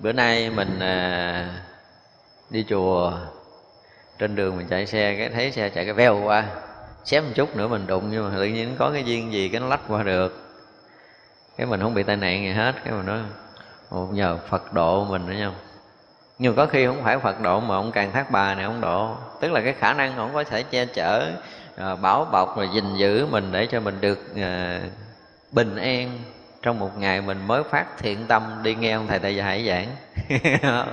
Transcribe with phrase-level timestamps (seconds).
[0.00, 1.48] bữa nay mình à,
[2.50, 3.12] đi chùa.
[4.18, 6.44] Trên đường mình chạy xe cái thấy xe chạy cái veo qua.
[7.04, 9.60] Xém một chút nữa mình đụng nhưng mà tự nhiên có cái duyên gì cái
[9.60, 10.46] nó lách qua được.
[11.56, 12.74] Cái mình không bị tai nạn gì hết.
[12.84, 13.18] Cái mình nói
[13.90, 15.54] một nhờ phật độ mình nữa nhau
[16.40, 19.16] nhưng có khi không phải phật độ mà ông càng thác bà này ông độ.
[19.40, 21.32] Tức là cái khả năng ông có thể che chở
[21.76, 24.80] à, bảo bọc rồi gìn giữ mình để cho mình được à,
[25.52, 26.18] bình an
[26.62, 29.86] trong một ngày mình mới phát thiện tâm, đi nghe ông thầy tại hải giảng.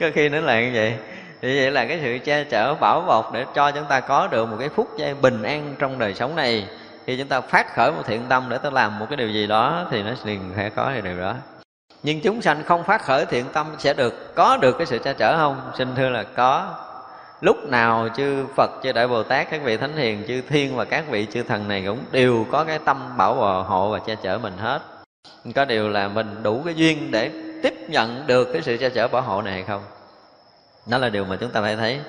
[0.00, 0.94] Có khi nó là như vậy.
[1.42, 4.48] Thì vậy là cái sự che chở bảo bọc để cho chúng ta có được
[4.48, 6.66] một cái phút giây bình an trong đời sống này.
[7.06, 9.46] Khi chúng ta phát khởi một thiện tâm để ta làm một cái điều gì
[9.46, 11.34] đó, thì nó liền sẽ có cái điều đó.
[12.02, 15.12] Nhưng chúng sanh không phát khởi thiện tâm sẽ được, có được cái sự che
[15.12, 15.70] chở không?
[15.78, 16.74] Xin thưa là có.
[17.40, 20.84] Lúc nào chư Phật, chư Đại Bồ Tát, các vị thánh hiền, chư thiên và
[20.84, 24.38] các vị chư thần này cũng đều có cái tâm bảo hộ và che chở
[24.38, 24.82] mình hết
[25.54, 27.30] có điều là mình đủ cái duyên để
[27.62, 29.82] tiếp nhận được cái sự che chở bảo hộ này hay không?
[30.86, 32.00] Đó là điều mà chúng ta phải thấy.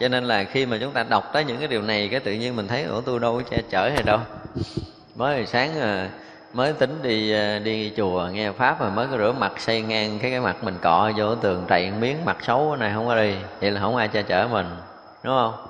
[0.00, 2.32] Cho nên là khi mà chúng ta đọc tới những cái điều này, cái tự
[2.32, 4.18] nhiên mình thấy, ủa, tôi đâu có che chở hay đâu.
[5.14, 6.06] Mới sáng ờ,
[6.52, 10.18] mới tính đi ờ, đi chùa nghe pháp mà mới có rửa mặt, xây ngang
[10.18, 13.34] cái cái mặt mình cọ vô tường trậy miếng mặt xấu này, không có đi.
[13.60, 14.66] Vậy là không ai che chở mình,
[15.22, 15.66] đúng không?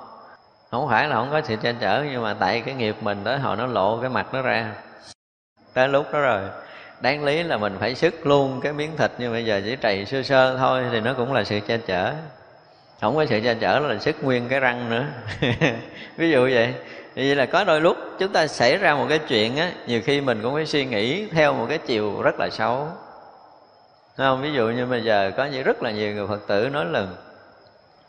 [0.70, 3.38] Không phải là không có sự che chở, nhưng mà tại cái nghiệp mình tới
[3.38, 4.72] hồi nó lộ cái mặt nó ra.
[5.74, 6.40] Tới lúc đó rồi
[7.00, 10.06] đáng lý là mình phải sức luôn cái miếng thịt nhưng bây giờ chỉ trầy
[10.06, 12.12] sơ sơ thôi thì nó cũng là sự che chở.
[13.00, 15.04] Không có sự che chở là sức nguyên cái răng nữa.
[16.16, 16.74] Ví dụ vậy.
[17.16, 20.20] Vậy là có đôi lúc chúng ta xảy ra một cái chuyện á, nhiều khi
[20.20, 22.88] mình cũng phải suy nghĩ theo một cái chiều rất là xấu.
[24.18, 24.42] Đúng không?
[24.42, 27.06] Ví dụ như bây giờ có những rất là nhiều người phật tử nói là,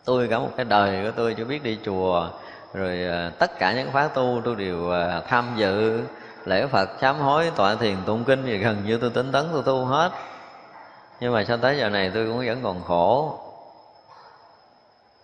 [0.06, 2.30] tôi cả một cái đời của tôi chưa biết đi chùa,
[2.73, 6.02] rồi ờ, tất cả những khóa tu tôi đều ờ, tham dự
[6.45, 9.64] lễ phật sám hối tọa thiền tụng kinh thì gần như tôi tính tấn tôi
[9.66, 10.11] tu hết.
[11.20, 13.39] Nhưng mà sao tới giờ này tôi cũng vẫn còn khổ?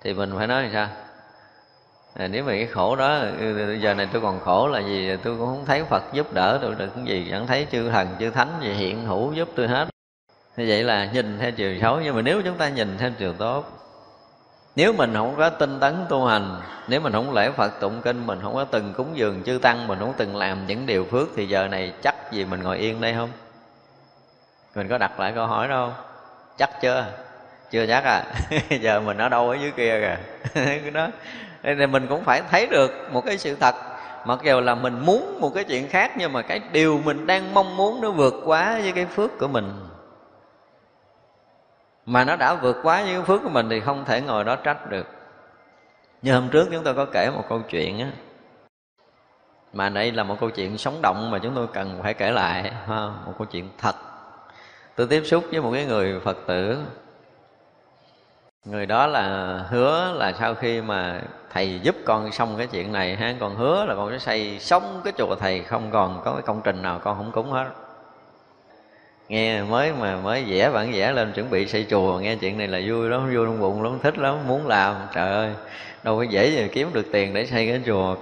[0.01, 0.87] Thì mình phải nói làm sao?
[2.13, 5.17] À, nếu mà cái khổ đó ừ, giờ này tôi còn khổ là gì?
[5.23, 7.31] Tôi cũng không thấy phật giúp đỡ tôi được cái gì.
[7.31, 9.87] Vẫn thấy chư thần chư thánh gì hiện hữu giúp tôi hết.
[10.57, 11.99] Như vậy là nhìn theo chiều xấu.
[11.99, 13.86] Nhưng mà nếu chúng ta nhìn theo chiều tốt
[14.77, 18.27] nếu mình không có tinh tấn tu hành, nếu mình không lễ phật tụng kinh,
[18.27, 21.27] mình không có từng cúng dường chư tăng, mình không từng làm những điều phước,
[21.35, 23.29] thì giờ này chắc gì mình ngồi yên đây không?
[24.75, 25.91] Mình có đặt lại câu hỏi đâu
[26.57, 27.05] chắc chưa?
[27.71, 28.23] Chưa chắc à?
[28.81, 30.17] Giờ mình ở đâu ở dưới kia kìa.
[30.53, 31.07] Cái đó.
[31.63, 33.75] Nên mình cũng phải thấy được một cái sự thật.
[34.25, 37.53] Mặc dù là mình muốn một cái chuyện khác, nhưng mà cái điều mình đang
[37.53, 39.73] mong muốn nó vượt quá với cái phước của mình
[42.07, 44.89] mà nó đã vượt quá những phước của mình thì không thể ngồi đó trách
[44.89, 45.07] được.
[46.21, 48.11] Như hôm trước chúng tôi có kể một câu chuyện á.
[49.73, 52.71] Mà đây là một câu chuyện sống động mà chúng tôi cần phải kể lại
[53.25, 53.95] một câu chuyện thật.
[54.95, 56.77] Tôi tiếp xúc với một cái người phật tử.
[58.65, 63.15] Người đó là hứa là sau khi mà thầy giúp con xong cái chuyện này
[63.15, 66.41] ha, con hứa là con sẽ xây xong cái chùa thầy, không còn có cái
[66.41, 67.67] công trình nào con không cúng hết
[69.29, 72.67] nghe mới mà mới vẽ bản vẽ lên chuẩn bị xây chùa nghe chuyện này
[72.67, 74.95] là vui lắm vui trong bụng lắm thích lắm muốn làm.
[75.13, 75.53] Trời ơi
[76.03, 78.15] đâu có dễ gì kiếm được tiền để xây cái chùa.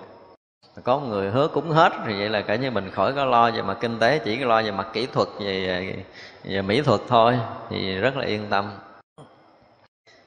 [0.84, 3.52] Có một người hứa cúng hết thì vậy là cả như mình khỏi có lo
[3.52, 5.94] về mặt kinh tế chỉ có lo về mặt kỹ thuật về,
[6.44, 7.40] về mỹ thuật thôi
[7.70, 8.72] thì rất là yên tâm.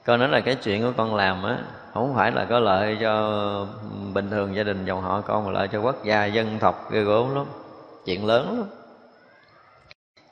[0.05, 1.59] Con nói là cái chuyện của con làm á
[1.95, 3.67] không phải là có lợi cho
[4.15, 7.01] bình thường gia đình dòng họ con mà lợi cho quốc gia dân tộc ghê
[7.01, 7.45] gớm lắm
[8.05, 8.78] chuyện lớn lắm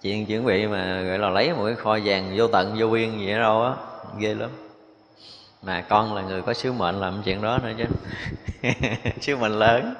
[0.02, 3.18] chuyện chuẩn bị mà, gọi là, lấy một cái kho vàng vô tận, vô biên
[3.18, 3.72] gì ở đâu á.
[4.18, 4.50] Ghê lắm.
[5.62, 7.84] Mà con là người có sứ mệnh làm chuyện đó nữa chứ.
[9.20, 9.94] Sứ mệnh lớn.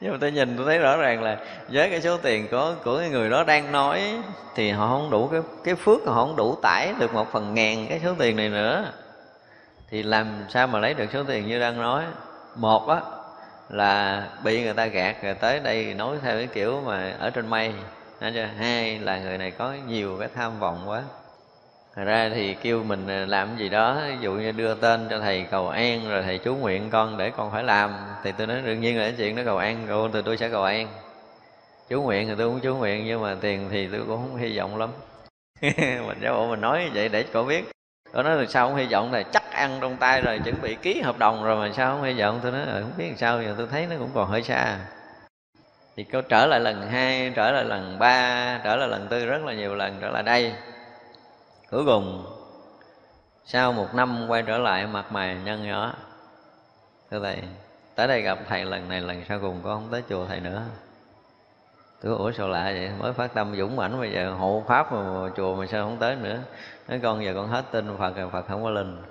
[0.00, 1.38] Nhưng mà tôi nhìn tôi thấy rõ ràng là
[1.72, 4.14] với cái số tiền có của cái người đó đang nói
[4.54, 7.86] thì họ không đủ cái cái phước họ không đủ tải được một phần ngàn
[7.88, 8.92] cái số tiền này nữa.
[9.90, 12.04] Thì làm sao mà lấy được số tiền như đang nói?
[12.56, 13.00] Một á,
[13.68, 17.50] là bị người ta gạt, rồi tới đây nói theo cái kiểu mà ở trên
[17.50, 17.72] mây
[18.20, 21.02] hai là người này có nhiều cái tham vọng quá.
[21.94, 25.20] Thật ra thì kêu mình à, làm gì đó, Ví dụ như đưa tên cho
[25.20, 28.62] thầy cầu an, Rồi thầy chú nguyện con để con phải làm, Thì tôi nói
[28.64, 30.88] đương nhiên là cái chuyện đó cầu an, cô, thì tôi sẽ cầu an.
[31.88, 34.58] Chú nguyện thì tôi cũng chú nguyện, Nhưng mà tiền thì tôi cũng không hy
[34.58, 34.90] vọng lắm.
[36.06, 37.64] Mình giáo bộ mình nói như vậy để cô biết.
[38.12, 40.74] Cô nói là sao không hy vọng là chắc ăn trong tay rồi Chuẩn bị
[40.74, 42.40] ký hợp đồng rồi mà sao không hy vọng?
[42.42, 44.78] Tôi nói ừ, không biết làm sao, giờ tôi thấy nó cũng còn hơi xa.
[45.96, 49.44] Thì câu trở lại lần hai, Trở lại lần ba, Trở lại lần tư rất
[49.44, 50.54] là nhiều lần, trở lại đây.
[51.70, 52.24] Cuối cùng,
[53.44, 55.94] sau một năm quay trở lại mặt mày nhân nhỏ,
[57.10, 57.42] thưa thầy,
[57.94, 60.62] tới đây gặp thầy lần này, lần sau cùng con không tới chùa thầy nữa.
[62.02, 62.90] Tôi ủa sao lạ vậy?
[62.98, 66.16] Mới phát tâm dũng mãnh bây giờ, hộ pháp mà chùa mà sao không tới
[66.16, 66.38] nữa?
[66.88, 69.02] Nói con giờ con hết tin phật rồi, phật không có linh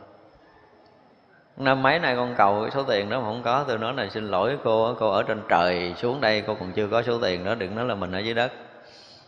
[1.58, 4.10] năm mấy nay con cầu cái số tiền đó mà không có, tôi nói là
[4.10, 7.46] xin lỗi cô cô ở trên trời xuống đây, cô còn chưa có số tiền
[7.46, 8.52] đó, đừng nói là mình ở dưới đất.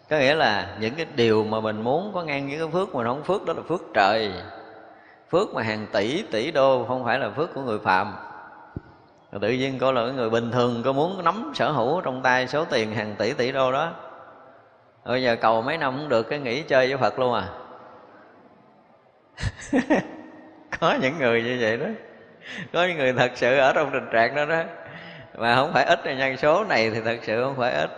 [0.09, 3.03] Có nghĩa là những cái điều mà mình muốn có ngang với cái phước, mà
[3.03, 4.31] không phước, đó là phước trời.
[5.31, 8.13] Phước mà hàng tỷ tỷ đô, không phải là phước của người phạm
[9.31, 12.47] rồi tự nhiên cô là người bình thường, cô muốn nắm sở hữu trong tay
[12.47, 13.91] số tiền hàng tỷ tỷ đô đó.
[15.05, 17.49] Bây giờ cầu mấy năm cũng được, cái nghỉ chơi với phật luôn à.
[20.79, 21.85] Có những người như vậy đó
[22.73, 24.63] có những người thật sự ở trong tình trạng đó đó.
[25.37, 27.89] Mà không phải ít là nhân số này thì thật sự không phải ít.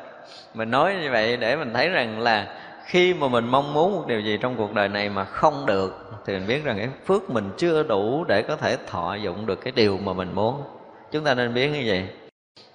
[0.54, 2.48] Mình nói như vậy để mình thấy rằng là
[2.86, 6.12] khi mà mình mong muốn một điều gì trong cuộc đời này mà không được,
[6.25, 9.62] thì mình biết rằng cái phước mình chưa đủ để có thể thọ dụng được
[9.63, 10.63] cái điều mà mình muốn.
[11.12, 12.07] Chúng ta nên biết như vậy.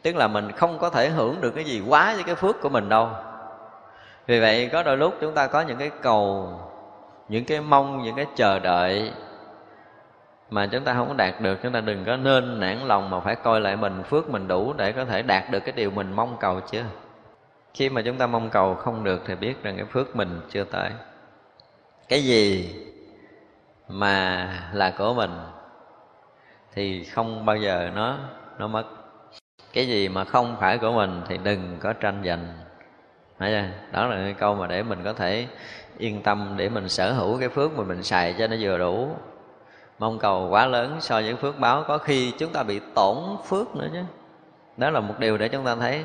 [0.02, 2.68] Tức là mình không có thể hưởng được cái gì quá với cái phước của
[2.68, 3.08] mình đâu.
[4.26, 6.52] Vì vậy có đôi lúc chúng ta có những cái cầu,
[7.28, 9.12] những cái mong, những cái chờ đợi
[10.50, 13.20] mà chúng ta không có đạt được, chúng ta đừng có nên nản lòng mà
[13.20, 16.12] phải coi lại mình, phước mình đủ để có thể đạt được cái điều mình
[16.12, 16.82] mong cầu chứ.
[17.74, 20.64] Khi mà chúng ta mong cầu không được thì biết rằng cái phước mình chưa
[20.64, 20.90] tới.
[22.08, 22.74] Cái gì
[23.88, 25.30] mà là của mình
[26.74, 28.18] thì không bao giờ nó
[28.58, 28.84] nó mất.
[29.72, 32.48] Cái gì mà không phải của mình thì đừng có tranh giành.
[33.38, 33.92] Đấy chưa?
[33.92, 35.46] đó là cái câu mà để mình có thể
[35.98, 39.16] yên tâm, để mình sở hữu cái phước mà mình xài cho nó vừa đủ
[39.98, 41.84] mong cầu quá lớn so với phước báo.
[41.88, 43.16] Có khi chúng ta bị tổn
[43.48, 44.00] phước nữa chứ.
[44.76, 46.04] Đó là một điều để chúng ta thấy.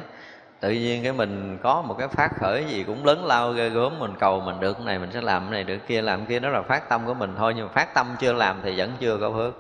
[0.60, 4.00] Tự nhiên cái mình có một cái phát khởi gì cũng lớn lao ghê gớm.
[4.00, 6.40] Mình cầu mình được cái này, mình sẽ làm cái này được, kia làm kia.
[6.40, 8.92] Đó là phát tâm của mình thôi, nhưng mà phát tâm chưa làm thì vẫn
[9.00, 9.54] chưa có phước.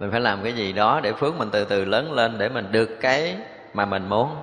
[0.00, 2.72] Mình phải làm cái gì đó để phước mình từ từ lớn lên để mình
[2.72, 3.36] được cái
[3.74, 4.36] mà mình muốn.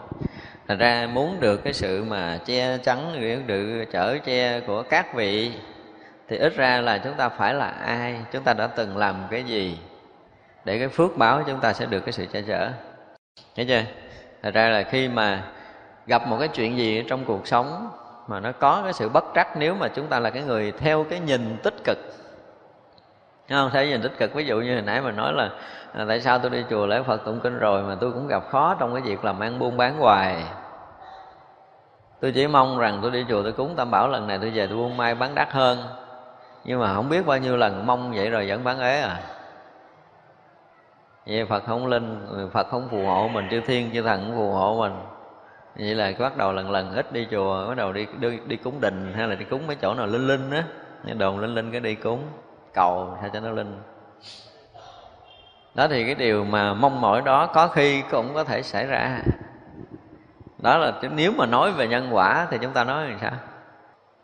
[0.67, 5.51] Thành ra muốn được cái sự mà che chắn được chở che của các vị
[6.27, 9.43] thì ít ra là chúng ta phải là ai chúng ta đã từng làm cái
[9.43, 9.79] gì
[10.65, 12.69] để cái phước báo chúng ta sẽ được cái sự che chở.
[13.55, 13.81] Thấy chưa?
[14.43, 15.43] Thật ra là khi mà
[16.07, 17.89] gặp một cái chuyện gì trong cuộc sống
[18.27, 21.05] mà nó có cái sự bất trắc nếu mà chúng ta là cái người theo
[21.09, 21.97] cái nhìn tích cực.
[23.49, 23.69] Không?
[23.73, 24.33] Thấy nhìn tích cực.
[24.33, 25.49] Ví dụ như hồi nãy mà nói là
[25.93, 28.43] à, tại sao tôi đi chùa lễ phật tụng kinh rồi mà tôi cũng gặp
[28.49, 30.43] khó trong cái việc làm ăn buôn bán hoài.
[32.21, 34.67] Tôi chỉ mong rằng tôi đi chùa tôi cúng tam bảo lần này tôi về
[34.67, 35.77] tôi buôn may bán đắt hơn
[36.65, 39.19] nhưng mà không biết bao nhiêu lần mong vậy rồi vẫn bán ế à.
[41.27, 44.51] Vậy phật không linh phật không phù hộ mình chư thiên chư thần không phù
[44.51, 44.93] hộ mình.
[45.75, 48.81] Vậy là bắt đầu lần lần ít đi chùa bắt đầu đi đi, đi cúng
[48.81, 50.63] đình hay là đi cúng mấy chỗ nào linh linh á.
[51.17, 52.23] Đồn linh linh cái đi cúng
[52.73, 53.81] cầu sao cho nó linh.
[55.75, 59.21] Đó thì cái điều mà mong mỏi đó có khi cũng có thể xảy ra.
[60.57, 63.31] Đó là nếu mà nói về nhân quả thì chúng ta nói làm sao?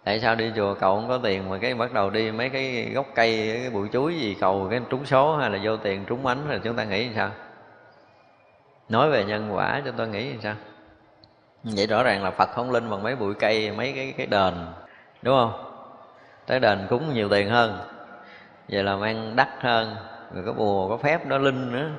[0.03, 2.91] Tại sao đi chùa cậu không có tiền mà cái bắt đầu đi mấy cái
[2.93, 6.25] gốc cây, cái bụi chuối gì, cầu cái trúng số hay là vô tiền trúng
[6.25, 7.31] ánh là chúng ta nghĩ sao?
[8.89, 10.55] Nói về nhân quả chúng ta nghĩ sao?
[11.63, 14.53] Vậy rõ ràng là phật không linh bằng mấy bụi cây, mấy cái cái đền,
[15.21, 15.65] đúng không?
[16.45, 17.79] Tới đền cúng nhiều tiền hơn,
[18.69, 19.95] vậy là mang đắt hơn,
[20.33, 21.89] rồi có bùa, có phép đó linh nữa,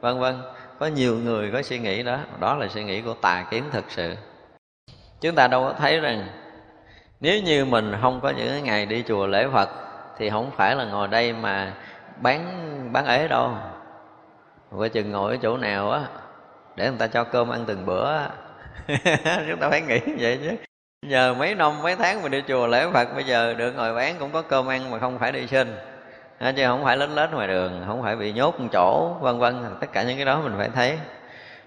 [0.00, 0.42] vân vân.
[0.78, 3.84] Có nhiều người có suy nghĩ đó đó là suy nghĩ của tà kiến thực
[3.88, 4.14] sự.
[5.20, 6.26] Chúng ta đâu có thấy rằng
[7.20, 9.68] nếu như mình không có những ngày đi chùa lễ phật,
[10.18, 11.74] thì không phải là ngồi đây mà
[12.20, 13.50] bán bán ế đâu.
[14.78, 16.00] Coi chừng ngồi ở chỗ nào á,
[16.76, 18.10] để người ta cho cơm ăn từng bữa
[19.48, 20.56] chúng ta phải nghĩ vậy chứ.
[21.06, 24.16] Nhờ mấy năm, mấy tháng mình đi chùa lễ phật, bây giờ được ngồi bán
[24.18, 25.76] cũng có cơm ăn mà không phải đi sinh.
[26.56, 29.64] Chứ không phải lết lết ngoài đường, không phải bị nhốt một chỗ, vân vân,
[29.80, 30.98] tất cả những cái đó mình phải thấy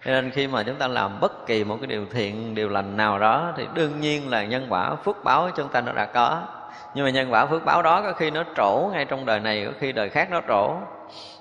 [0.07, 2.97] cho nên khi mà chúng ta làm bất kỳ một cái điều thiện, điều lành
[2.97, 6.41] nào đó, thì đương nhiên là nhân quả phước báo chúng ta nó đã có.
[6.93, 9.65] Nhưng mà nhân quả phước báo đó có khi nó trổ ngay trong đời này,
[9.65, 10.75] có khi đời khác nó trổ.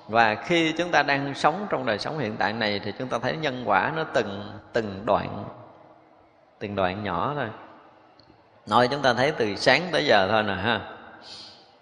[0.07, 3.19] Và khi chúng ta đang sống trong đời sống hiện tại này, thì chúng ta
[3.19, 5.43] thấy nhân quả nó từng từng đoạn
[6.59, 7.47] từng đoạn nhỏ thôi.
[8.69, 10.81] Nói chúng ta thấy từ sáng tới giờ thôi nè, ha.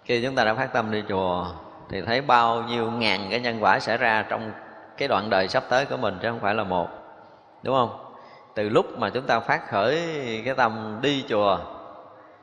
[0.04, 1.46] Khi chúng ta đã phát tâm đi chùa,
[1.88, 4.52] thì thấy bao nhiêu ngàn cái nhân quả xảy ra trong
[4.96, 6.88] cái đoạn đời sắp tới của mình chứ không phải là một,
[7.62, 8.14] đúng không?
[8.54, 10.02] Từ lúc mà chúng ta phát khởi
[10.44, 11.58] cái tâm đi chùa,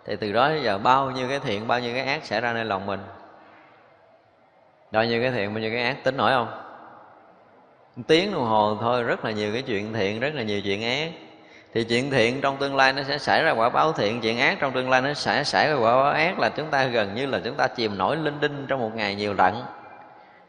[0.06, 2.54] thì từ đó đến giờ bao nhiêu cái thiện, bao nhiêu cái ác xảy ra
[2.54, 3.00] nơi lòng mình?
[4.92, 6.48] Bao nhiêu cái thiện, bao nhiêu cái ác tính nổi không?
[8.08, 11.12] Tiếng đồng hồ thôi, rất là nhiều cái chuyện thiện, rất là nhiều chuyện ác.
[11.74, 14.58] Thì chuyện thiện trong tương lai nó sẽ xảy ra quả báo thiện, chuyện ác
[14.60, 17.26] trong tương lai nó sẽ xảy ra quả báo ác, là chúng ta gần như
[17.26, 19.54] là chúng ta chìm nổi linh đinh trong một ngày nhiều lận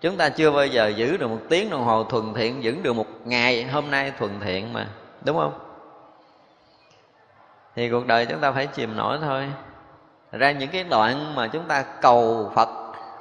[0.04, 2.92] chúng ta chưa bao giờ giữ được một tiếng đồng hồ thuần thiện, giữ được
[2.92, 3.64] một ngày.
[3.64, 4.87] Hôm nay thuần thiện mà,
[5.25, 5.58] đúng không?
[7.76, 9.49] Thì cuộc đời chúng ta phải chìm nổi thôi.
[10.32, 12.68] Ra những cái đoạn mà chúng ta cầu phật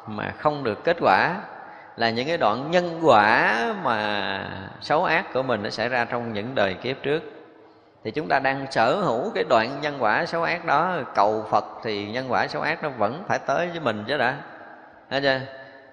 [0.07, 1.35] mà không được kết quả
[1.95, 4.49] là những cái đoạn nhân quả mà
[4.81, 7.23] xấu ác của mình nó xảy ra trong những đời kiếp trước.
[8.03, 11.65] Thì chúng ta đang sở hữu cái đoạn nhân quả xấu ác đó, cầu phật
[11.83, 14.35] thì nhân quả xấu ác nó vẫn phải tới với mình chứ đã.
[15.09, 15.39] Thấy chưa?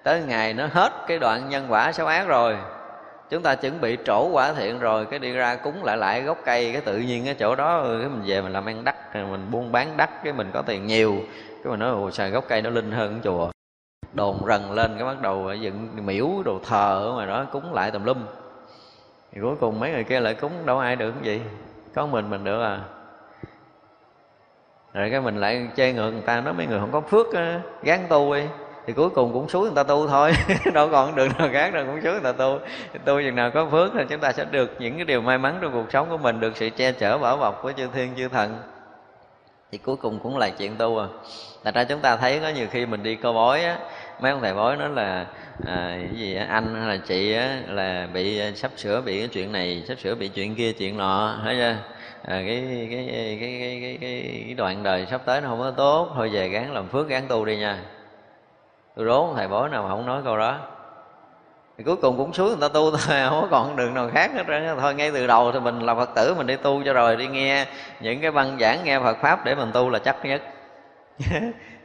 [0.03, 2.57] Tới ngày nó hết cái đoạn nhân quả xấu ác rồi,
[3.29, 6.37] chúng ta chuẩn bị trổ quả thiện rồi, cái đi ra cúng lại lại gốc
[6.45, 9.15] cây, cái tự nhiên cái chỗ đó ừ, cái mình về mình làm ăn đắt
[9.15, 11.15] mình buôn bán đắt, cái mình có tiền nhiều.
[11.63, 13.51] Cái mình nói ồ xài gốc cây nó linh hơn chùa.
[14.13, 17.91] Đồn rần lên, cái bắt đầu dựng miễu đồ thờ ở ngoài đó, cúng lại
[17.91, 18.25] tùm lum.
[19.31, 21.41] Thì cuối cùng mấy người kia lại cúng, đâu ai được cái gì,
[21.93, 22.79] có mình mình được à.
[24.93, 27.27] Rồi cái mình lại chê ngược người ta, nói mấy người không có phước
[27.83, 28.43] gán tu đi
[28.87, 30.33] thì cuối cùng cũng xuống người ta tu thôi.
[30.73, 32.59] Đâu còn đường nào khác đâu cũng xuống người ta tu.
[33.05, 35.57] Tu chừng nào có phước thì chúng ta sẽ được những cái điều may mắn
[35.61, 38.27] trong cuộc sống của mình được sự che chở bảo bọc của chư thiên chư
[38.27, 38.57] thần.
[39.71, 41.07] Thì cuối cùng cũng là chuyện tu à.
[41.63, 43.77] Thật ra chúng ta thấy có nhiều khi mình đi câu bói á
[44.21, 45.25] mấy ông thầy bói nói là
[45.65, 49.27] à, cái gì anh hay là chị á, là bị à, sắp sửa bị cái
[49.27, 51.39] chuyện này sắp sửa bị chuyện kia chuyện nọ.
[51.43, 51.75] Thấy chưa?
[52.23, 55.71] À, cái, cái, cái, cái, cái, cái, cái đoạn đời sắp tới nó không có
[55.71, 56.11] tốt.
[56.15, 57.77] Thôi về gắng làm phước gắng tu đi nha
[59.01, 60.57] tôi đố thầy bói nào mà không nói câu đó.
[61.77, 64.31] Thì cuối cùng cũng xuống, người ta tu thôi, không có còn đường nào khác
[64.33, 66.93] hết trơn thôi, ngay từ đầu thì mình là phật tử, mình đi tu cho
[66.93, 67.65] rồi đi nghe
[67.99, 70.41] những cái băng giảng, nghe phật pháp để mình tu là chắc nhất.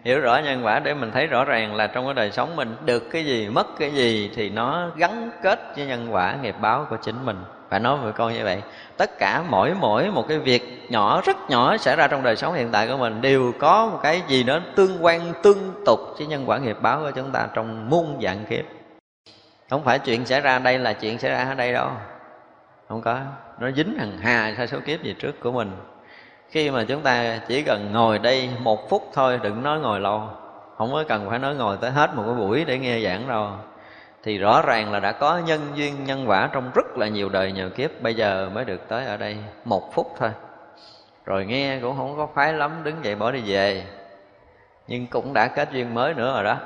[0.04, 2.76] Hiểu rõ nhân quả để mình thấy rõ ràng là trong cái đời sống mình
[2.84, 6.86] được cái gì, mất cái gì thì nó gắn kết với nhân quả, nghiệp báo
[6.90, 7.36] của chính mình
[7.70, 8.62] phải nói với con như vậy.
[8.96, 12.54] Tất cả mỗi mỗi một cái việc nhỏ, rất nhỏ xảy ra trong đời sống
[12.54, 16.26] hiện tại của mình đều có một cái gì đó tương quan, tương tục với
[16.26, 18.64] nhân quả nghiệp báo của chúng ta trong muôn dạng kiếp.
[19.70, 21.88] Không phải chuyện xảy ra đây là chuyện xảy ra ở đây đâu.
[22.88, 23.18] Không có.
[23.60, 25.72] Nó dính hằng hà sa số kiếp gì trước của mình.
[26.50, 30.22] Khi mà chúng ta chỉ cần ngồi đây một phút thôi, đừng nói ngồi lâu.
[30.76, 33.48] Không có cần phải nói ngồi tới hết một cái buổi để nghe giảng đâu
[34.26, 37.52] thì rõ ràng là đã có nhân duyên nhân quả trong rất là nhiều đời,
[37.52, 37.90] nhiều kiếp.
[38.02, 40.30] Bây giờ mới được tới ở đây một phút thôi.
[41.24, 43.84] Rồi nghe cũng không có khoái lắm, đứng dậy bỏ đi về.
[44.86, 46.56] Nhưng cũng đã kết duyên mới nữa rồi đó.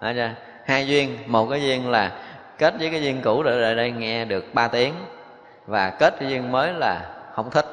[0.00, 0.30] Đấy chưa?
[0.64, 1.18] hai duyên.
[1.26, 2.12] Một cái duyên là
[2.58, 4.94] kết với cái duyên cũ để ở đây nghe được ba tiếng.
[5.66, 7.00] Và kết cái duyên mới là
[7.34, 7.66] không thích.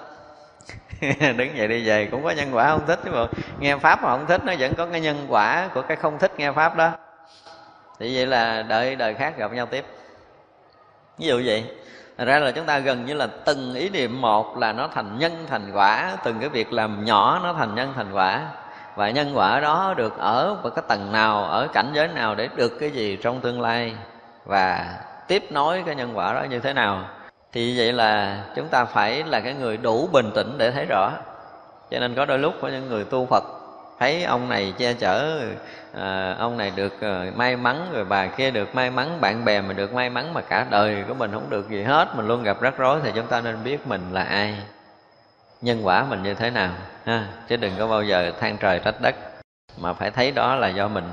[1.37, 3.27] Đứng dậy đi về cũng có nhân quả không thích chứ mà
[3.59, 6.31] nghe pháp mà không thích, nó vẫn có cái nhân quả của cái không thích
[6.37, 6.91] nghe pháp đó
[7.99, 9.85] thì vậy là đợi đời khác gặp nhau tiếp.
[11.17, 11.63] Ví dụ vậy
[12.17, 15.19] Thật ra là chúng ta gần như là từng ý niệm một là nó thành
[15.19, 16.17] nhân thành quả.
[16.23, 18.47] Từng cái việc làm nhỏ nó thành nhân thành quả.
[18.95, 22.49] Và nhân quả đó được ở một cái tầng nào, ở cảnh giới nào để
[22.55, 23.93] được cái gì trong tương lai?
[24.45, 24.95] Và
[25.27, 27.03] tiếp nối cái nhân quả đó như thế nào?
[27.51, 31.11] Thì vậy là chúng ta phải là cái người đủ bình tĩnh để thấy rõ.
[31.91, 33.43] Cho nên có đôi lúc có những người tu Phật
[33.99, 35.41] thấy ông này che chở
[35.93, 39.61] à, ông này được à, may mắn rồi bà kia được may mắn bạn bè
[39.61, 42.43] mình được may mắn mà cả đời của mình không được gì hết mình luôn
[42.43, 44.57] gặp rắc rối thì chúng ta nên biết mình là ai.
[45.61, 46.71] Nhân quả mình như thế nào
[47.05, 47.27] ha?
[47.49, 49.15] Chứ đừng có bao giờ than trời trách đất
[49.77, 51.09] mà phải thấy đó là do mình.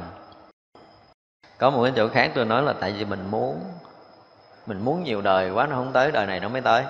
[1.58, 3.60] Có một cái chỗ khác tôi nói là tại vì mình muốn
[4.66, 6.84] mình muốn nhiều đời quá nó không tới đời này nó mới tới.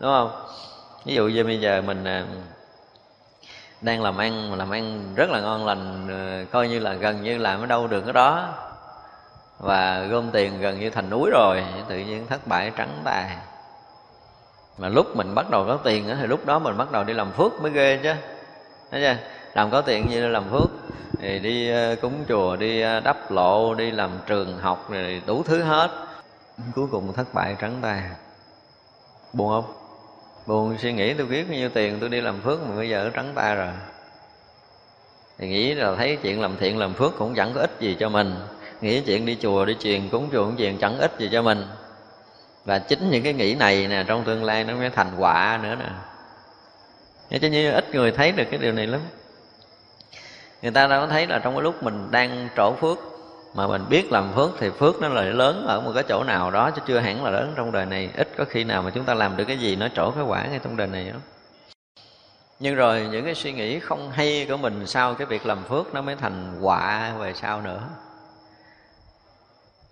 [0.00, 0.46] Đúng không?
[1.04, 2.24] Ví dụ như bây giờ mình ờ,
[3.82, 7.22] đang làm ăn, mà làm ăn rất là ngon lành ờ, coi như là gần
[7.22, 8.48] như làm ở đâu được cái đó.
[9.58, 13.36] Và gom tiền gần như thành núi rồi, tự nhiên thất bại trắng tài
[14.78, 17.32] mà lúc mình bắt đầu có tiền thì lúc đó mình bắt đầu đi làm
[17.32, 18.12] phước mới ghê chứ.
[18.90, 19.16] Thấy chưa?
[19.54, 20.70] Làm có tiền như làm phước.
[21.20, 25.42] Thì đi ờ, cúng chùa, đi ờ, đắp lộ, đi làm trường học, rồi đủ
[25.42, 25.90] thứ hết.
[26.74, 28.02] Cuối cùng thất bại trắng tay
[29.32, 29.81] buồn không?
[30.46, 33.10] Buồn suy nghĩ, tôi biết bao nhiêu tiền tôi đi làm phước mà bây giờ
[33.14, 33.68] trắng tay rồi.
[35.38, 38.08] Thì nghĩ là thấy chuyện làm thiện, làm phước cũng chẳng có ích gì cho
[38.08, 38.34] mình.
[38.80, 41.66] Nghĩ chuyện đi chùa, đi truyền cúng chùa cũng truyền chẳng ích gì cho mình.
[42.64, 45.76] Và chính những cái nghĩ này nè, trong tương lai nó mới thành quả nữa
[45.78, 45.88] nè.
[47.30, 49.00] Thế cho như ít người thấy được cái điều này lắm.
[50.62, 52.98] Người ta đâu có thấy là trong cái lúc mình đang trổ phước
[53.54, 56.50] mà mình biết làm phước thì phước nó là lớn ở một cái chỗ nào
[56.50, 58.10] đó, chứ chưa hẳn là lớn trong đời này.
[58.16, 60.46] Ít có khi nào mà chúng ta làm được cái gì, nó trổ cái quả
[60.46, 61.18] ngay trong đời này đó
[62.62, 65.94] nhưng rồi những cái suy nghĩ không hay của mình sau cái việc làm phước
[65.94, 67.80] nó mới thành quả về sau nữa.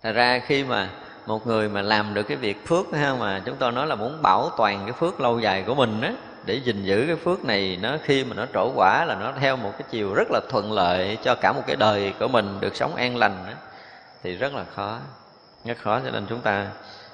[0.03, 0.89] Thật ra khi mà
[1.27, 4.21] một người mà làm được cái việc phước, ha, mà chúng tôi nói là muốn
[4.21, 6.11] bảo toàn cái phước lâu dài của mình á
[6.45, 9.57] để gìn giữ cái phước này nó khi mà nó trổ quả là nó theo
[9.57, 12.75] một cái chiều rất là thuận lợi cho cả một cái đời của mình được
[12.75, 13.53] sống an lành đó,
[14.23, 14.99] thì rất là khó.
[15.65, 16.67] Rất khó cho nên chúng ta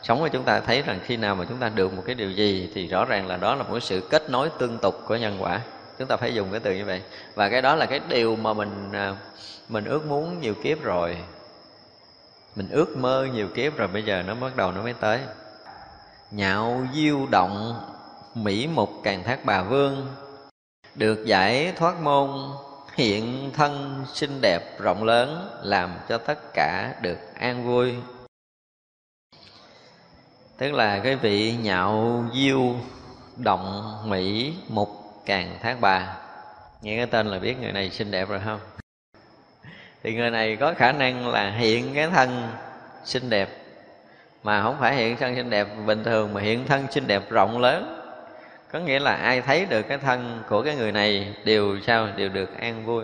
[0.03, 2.31] sống thì chúng ta thấy rằng khi nào mà chúng ta được một cái điều
[2.31, 5.37] gì thì rõ ràng là đó là một sự kết nối tương tục của nhân
[5.39, 5.61] quả.
[5.99, 7.01] Chúng ta phải dùng cái từ như vậy.
[7.35, 9.15] Và cái đó là cái điều mà mình à,
[9.69, 11.17] mình ước muốn nhiều kiếp rồi.
[12.55, 15.19] Mình ước mơ nhiều kiếp rồi bây giờ nó bắt đầu nó mới tới.
[16.31, 17.73] Nhạo diêu động
[18.43, 20.07] mỹ mục càng thác bà vương,
[20.95, 22.29] được giải thoát môn,
[22.95, 27.95] hiện thân xinh đẹp rộng lớn, làm cho tất cả được an vui.
[30.57, 32.75] Tức là cái vị nhạo diêu
[33.37, 34.89] động mỹ mục
[35.25, 36.17] càng thác bà.
[36.81, 38.59] Nghe cái tên là biết người này xinh đẹp rồi không?
[40.03, 42.51] Thì người này có khả năng là hiện cái thân
[43.03, 43.49] xinh đẹp,
[44.43, 47.59] mà không phải hiện thân xinh đẹp bình thường, mà hiện thân xinh đẹp rộng
[47.59, 48.06] lớn
[48.71, 52.07] có nghĩa là ai thấy được cái thân của cái người này đều sao?
[52.15, 53.03] Đều được an vui.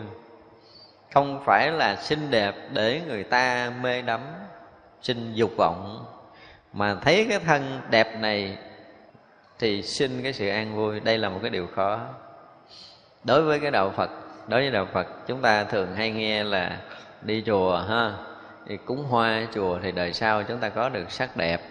[1.14, 4.22] Không phải là xinh đẹp để người ta mê đắm
[5.02, 6.06] sinh dục vọng.
[6.74, 8.58] Mà thấy cái thân đẹp này
[9.60, 11.00] thì xin cái sự an vui.
[11.00, 12.00] Đây là một cái điều khó.
[13.24, 14.10] Đối với cái đạo phật,
[14.48, 16.78] đối với đạo phật, chúng ta thường hay nghe là
[17.22, 18.12] đi chùa ha,
[18.68, 21.62] thì cúng hoa chùa thì đời sau chúng ta có được sắc đẹp.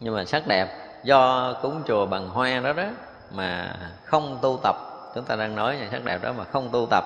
[0.00, 2.84] Nhưng mà sắc đẹp do cúng chùa bằng hoa đó đó,
[3.30, 4.76] mà không tu tập.
[5.14, 7.04] Chúng ta đang nói về sắc đẹp đó mà không tu tập.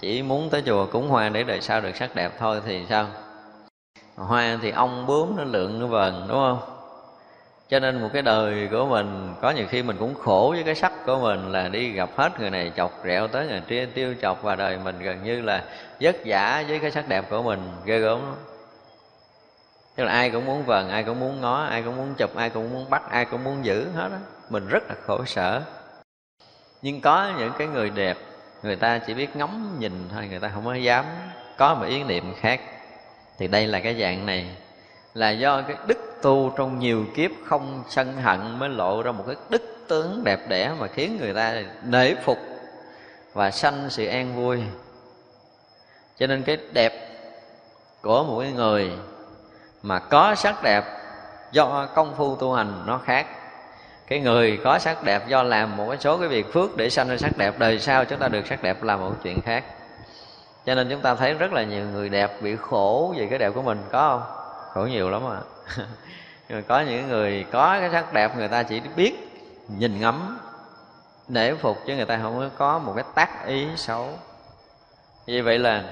[0.00, 3.06] Chỉ muốn tới chùa cúng hoa để đời sau được sắc đẹp thôi thì sao?
[4.16, 6.58] Hoa thì ong bướm nó lượng nó vần, đúng không?
[7.68, 10.74] Cho nên một cái đời của mình, có nhiều khi mình cũng khổ với cái
[10.74, 14.14] sắc của mình là đi gặp hết người này chọc rẹo tới người kia, tiêu
[14.22, 15.64] chọc và đời mình gần như là
[16.00, 17.70] vất vả với cái sắc đẹp của mình.
[17.84, 18.34] Ghê gớm lắm
[20.00, 22.50] tức là ai cũng muốn vần, ai cũng muốn ngó, ai cũng muốn chụp, ai
[22.50, 24.16] cũng muốn bắt, ai cũng muốn giữ hết đó
[24.50, 25.62] mình rất là khổ sở.
[26.82, 28.16] Nhưng có những cái người đẹp,
[28.62, 31.04] người ta chỉ biết ngắm nhìn thôi, người ta không có dám
[31.58, 32.60] có một ý niệm khác.
[33.38, 34.56] Thì đây là cái dạng này.
[35.14, 39.24] Là do cái đức tu trong nhiều kiếp không sân hận mới lộ ra một
[39.26, 42.38] cái đức tướng đẹp đẽ mà khiến người ta nể phục
[43.32, 44.62] và sanh sự an vui.
[46.18, 46.92] Cho nên cái đẹp
[48.02, 48.92] của một cái người
[49.82, 50.84] mà có sắc đẹp
[51.52, 53.26] do công phu tu hành nó khác.
[54.06, 57.16] Cái người có sắc đẹp do làm một số cái việc phước để sanh ra
[57.16, 59.64] sắc đẹp, đời sau chúng ta được sắc đẹp là một chuyện khác.
[60.66, 63.52] Cho nên chúng ta thấy rất là nhiều người đẹp bị khổ vì cái đẹp
[63.54, 64.36] của mình, có không?
[64.72, 65.40] Khổ nhiều lắm à.
[66.48, 69.14] Nhưng có những người có cái sắc đẹp người ta chỉ biết
[69.68, 70.38] nhìn ngắm
[71.28, 74.08] để phục chứ người ta không có một cái tác ý xấu.
[75.26, 75.84] Vì vậy là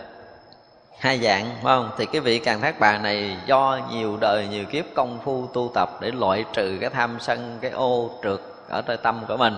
[0.99, 1.91] hai dạng, phải không?
[1.99, 5.71] Thì cái vị càng thác bà này do nhiều đời, nhiều kiếp công phu tu
[5.75, 9.55] tập để loại trừ cái tham sân, cái ô trượt ở nơi tâm của mình.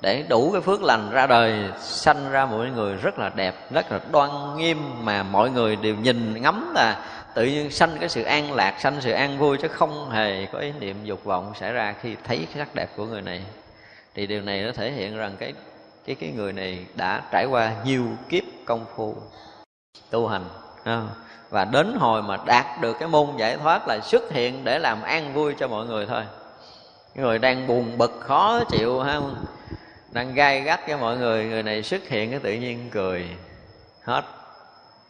[0.00, 3.92] Để đủ cái phước lành ra đời, sanh ra mỗi người rất là đẹp, rất
[3.92, 7.00] là đoan nghiêm mà mọi người đều nhìn ngắm là
[7.34, 10.58] tự nhiên sanh cái sự an lạc, sanh sự an vui chứ không hề có
[10.58, 13.42] ý niệm dục vọng xảy ra khi thấy cái sắc đẹp của người này.
[14.14, 15.52] Thì điều này nó thể hiện rằng cái
[16.06, 19.14] cái cái người này đã trải qua nhiều kiếp công phu
[20.10, 20.44] tu hành
[21.50, 25.02] và đến hồi mà đạt được cái môn giải thoát là xuất hiện để làm
[25.02, 26.22] an vui cho mọi người thôi.
[27.14, 29.20] Người đang buồn bực, khó chịu ha
[30.10, 33.28] đang gai gắt với mọi người người này xuất hiện cái tự nhiên cười.
[34.04, 34.22] Hết.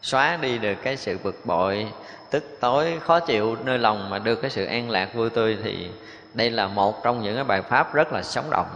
[0.03, 1.87] Xóa đi được cái sự bực bội,
[2.31, 5.90] tức tối, khó chịu, nơi lòng mà được cái sự an lạc vui tươi thì
[6.35, 8.66] đây là một trong những cái bài pháp rất là sống động,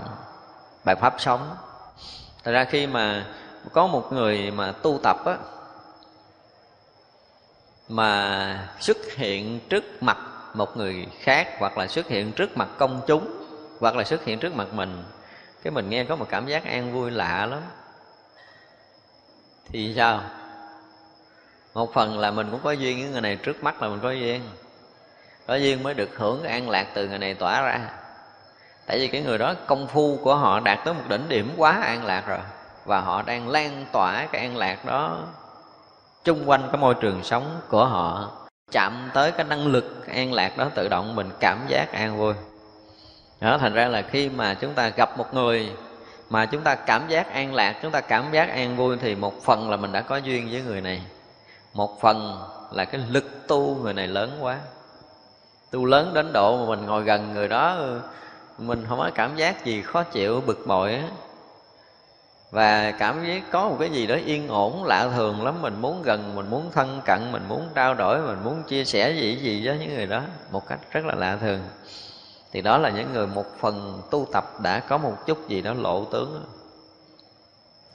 [0.84, 1.50] bài pháp sống.
[2.44, 3.26] Thật ra khi mà
[3.72, 5.36] có một người mà tu tập á
[7.90, 10.18] mà xuất hiện trước mặt
[10.54, 13.32] một người khác, hoặc là xuất hiện trước mặt công chúng,
[13.80, 15.04] hoặc là xuất hiện trước mặt mình,
[15.62, 17.60] cái mình nghe có một cảm giác an vui lạ lắm.
[19.72, 20.20] Thì sao?
[21.74, 24.10] Một phần là mình cũng có duyên với người này trước mắt là mình có
[24.10, 24.42] duyên.
[25.46, 27.80] Có duyên mới được hưởng cái an lạc từ người này tỏa ra.
[28.86, 31.72] Tại vì cái người đó công phu của họ đạt tới một đỉnh điểm quá
[31.82, 32.40] an lạc rồi,
[32.84, 35.26] và họ đang lan tỏa cái an lạc đó
[36.24, 38.30] chung quanh cái môi trường sống của họ,
[38.72, 42.34] chạm tới cái năng lực an lạc đó, tự động mình cảm giác an vui.
[43.40, 45.72] Đó, thành ra là khi mà chúng ta gặp một người
[46.30, 49.42] mà chúng ta cảm giác an lạc, chúng ta cảm giác an vui, thì một
[49.42, 51.02] phần là mình đã có duyên với người này.
[51.74, 54.58] Một phần là cái lực tu người này lớn quá.
[55.70, 57.78] Tu lớn đến độ mà mình ngồi gần người đó,
[58.58, 61.02] mình không có cảm giác gì khó chịu, bực bội á
[62.50, 65.62] và cảm giác có một cái gì đó yên ổn, lạ thường lắm.
[65.62, 69.10] Mình muốn gần, mình muốn thân cận, mình muốn trao đổi, mình muốn chia sẻ
[69.10, 71.60] gì gì với những người đó một cách rất là lạ thường.
[72.52, 75.74] Thì đó là những người một phần tu tập đã có một chút gì đó
[75.74, 76.44] lộ tướng.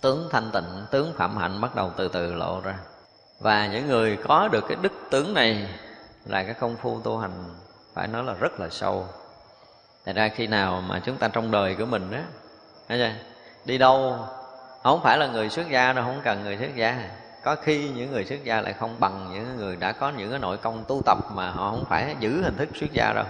[0.02, 2.76] Tướng thanh tịnh, tướng phạm hạnh bắt đầu từ từ lộ ra.
[3.40, 5.68] Và những người có được cái đức tướng này
[6.26, 7.44] là cái công phu tu hành,
[7.94, 9.06] phải nói là rất là sâu.
[10.06, 12.18] Thật ra khi nào mà chúng ta trong đời của mình đó
[13.66, 14.18] đi đâu
[14.92, 17.10] không phải là người xuất gia đâu, không cần người xuất gia.
[17.44, 20.40] Có khi những người xuất gia lại không bằng những người đã có những cái
[20.40, 23.26] nội công tu tập mà họ không phải giữ hình thức xuất gia đâu.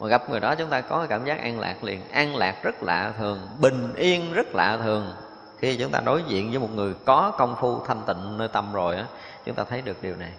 [0.00, 2.00] Mà gặp người đó chúng ta có cái cảm giác an lạc liền.
[2.10, 5.14] An lạc rất lạ thường, bình yên rất lạ thường.
[5.58, 8.72] Khi chúng ta đối diện với một người có công phu thanh tịnh nơi tâm
[8.72, 9.04] rồi á,
[9.44, 10.32] chúng ta thấy được điều này.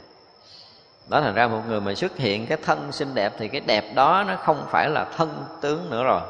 [1.08, 3.84] Đó thành ra một người mà xuất hiện cái thân xinh đẹp thì cái đẹp
[3.95, 6.21] đó nó không phải là thân tướng nữa rồi.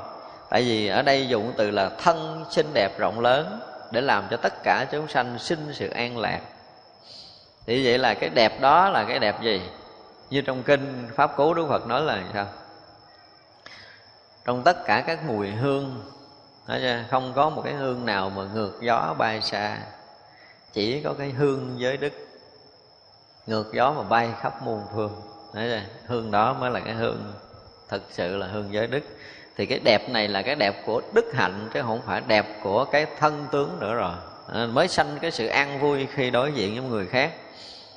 [0.50, 3.60] Tại vì ở đây dùng từ là thân xinh đẹp rộng lớn
[3.92, 6.42] để làm cho tất cả chúng sanh sinh sự an lạc.
[7.66, 9.62] Thì vậy là cái đẹp đó là cái đẹp gì?
[10.30, 12.48] Như trong kinh pháp cú đức phật nói là sao?
[14.46, 16.12] Trong tất cả các mùi hương
[17.10, 19.78] không có một cái hương nào mà ngược gió bay xa,
[20.74, 22.14] chỉ có cái hương giới đức
[23.48, 25.22] ngược gió mà bay khắp muôn phương.
[25.54, 27.34] Đấy hương đó mới là cái hương,
[27.90, 29.04] thật sự là hương giới đức
[29.60, 32.86] thì cái đẹp này là cái đẹp của đức hạnh chứ không phải đẹp của
[32.86, 34.14] cái thân tướng nữa rồi.
[34.54, 37.32] À, mới sanh cái sự an vui khi đối diện với người khác.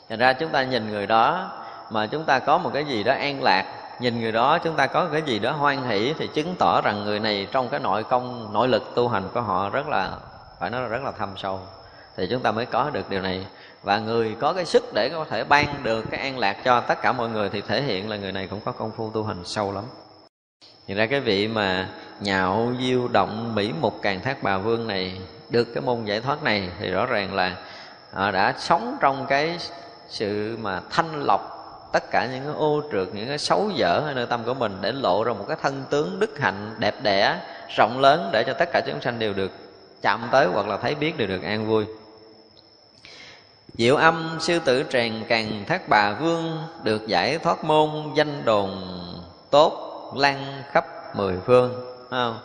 [0.09, 1.51] Thành ra chúng ta nhìn người đó
[1.91, 3.65] mà chúng ta có một cái gì đó an lạc
[4.01, 7.05] nhìn người đó chúng ta có cái gì đó hoan hỷ thì chứng tỏ rằng
[7.05, 10.11] người này trong cái nội công nội lực tu hành của họ rất là
[10.61, 11.61] phải nói là rất là thâm sâu.
[12.17, 13.47] Thì chúng ta mới có được điều này.
[13.83, 17.03] Và người có cái sức để có thể ban được cái an lạc cho tất
[17.03, 19.45] cả mọi người thì thể hiện là người này cũng có công phu tu hành
[19.45, 19.85] sâu lắm
[20.87, 21.89] thì ra cái vị mà
[22.21, 26.43] nhạo, diêu, động, mỹ, mục, càng thác bà vương này được cái môn giải thoát
[26.43, 27.57] này thì rõ ràng là
[28.13, 29.57] họ đã sống trong cái
[30.09, 31.59] sự mà thanh lọc
[31.93, 34.77] tất cả những cái ô trượt, những cái xấu dở ở nơi tâm của mình
[34.81, 37.41] để lộ ra một cái thân tướng đức hạnh đẹp đẽ,
[37.77, 39.51] rộng lớn để cho tất cả chúng sanh đều được
[40.03, 41.85] chạm tới hoặc là thấy biết đều được an vui.
[43.75, 48.83] Diệu âm, sư tử tràng càng thác bà vương Được giải thoát môn danh đồn
[49.51, 52.39] tốt lan khắp mười phương không?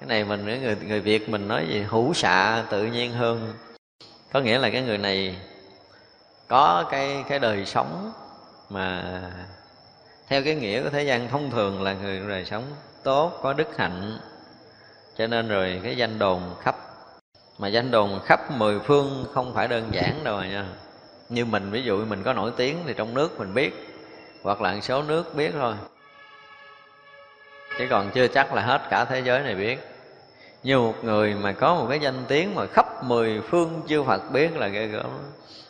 [0.00, 3.52] Cái này mình người người việt mình nói gì hữu xạ tự nhiên hơn.
[4.32, 5.36] Có nghĩa là cái người này
[6.48, 8.12] có cái cái đời sống
[8.70, 9.20] mà
[10.28, 12.62] theo cái nghĩa của thế gian thông thường là người đời sống
[13.02, 14.18] tốt, có đức hạnh.
[15.18, 16.76] Cho nên rồi cái danh đồn khắp,
[17.58, 20.66] mà danh đồn khắp mười phương không phải đơn giản đâu nha.
[21.28, 23.88] Như mình, ví dụ mình có nổi tiếng thì trong nước mình biết,
[24.42, 25.74] hoặc là một số nước biết thôi
[27.78, 29.78] chứ còn chưa chắc là hết cả thế giới này biết.
[30.62, 34.32] Như một người mà có một cái danh tiếng mà khắp mười phương chư Phật
[34.32, 35.10] biết là ghê gớm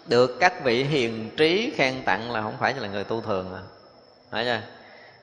[0.07, 3.63] được các vị hiền trí khen tặng là không phải là người tu thường à.
[4.31, 4.61] Phải chưa?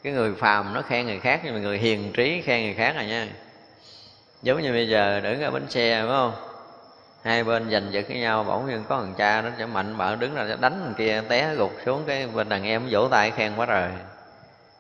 [0.04, 2.96] Cái người phàm nó khen người khác, nhưng mà người hiền trí khen người khác
[2.96, 3.28] à nha.
[4.42, 6.34] Giống như bây giờ, đứng ở bến xe, phải không?
[7.24, 10.16] Hai bên giành giật với nhau, bỗng nhiên có thằng cha nó sẽ mạnh bạo,
[10.16, 13.32] đứng ra sẽ đánh thằng kia, té gục xuống cái bên đàn em vỗ tay
[13.32, 13.90] khen quá rồi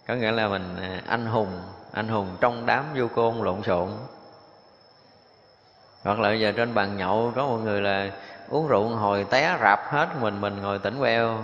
[0.07, 3.89] có nghĩa là mình à, anh hùng anh hùng trong đám vô côn lộn xộn.
[6.03, 8.11] Hoặc là giờ trên bàn nhậu có một người là
[8.49, 11.37] uống rượu hồi té rạp hết mình mình ngồi tỉnh queo.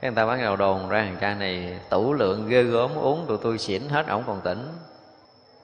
[0.00, 3.24] Cái người ta bắt đầu đồn ra thằng cha này, tủ lượng ghê gớm, uống
[3.28, 4.68] tụi tôi xỉn hết, ổng còn tỉnh.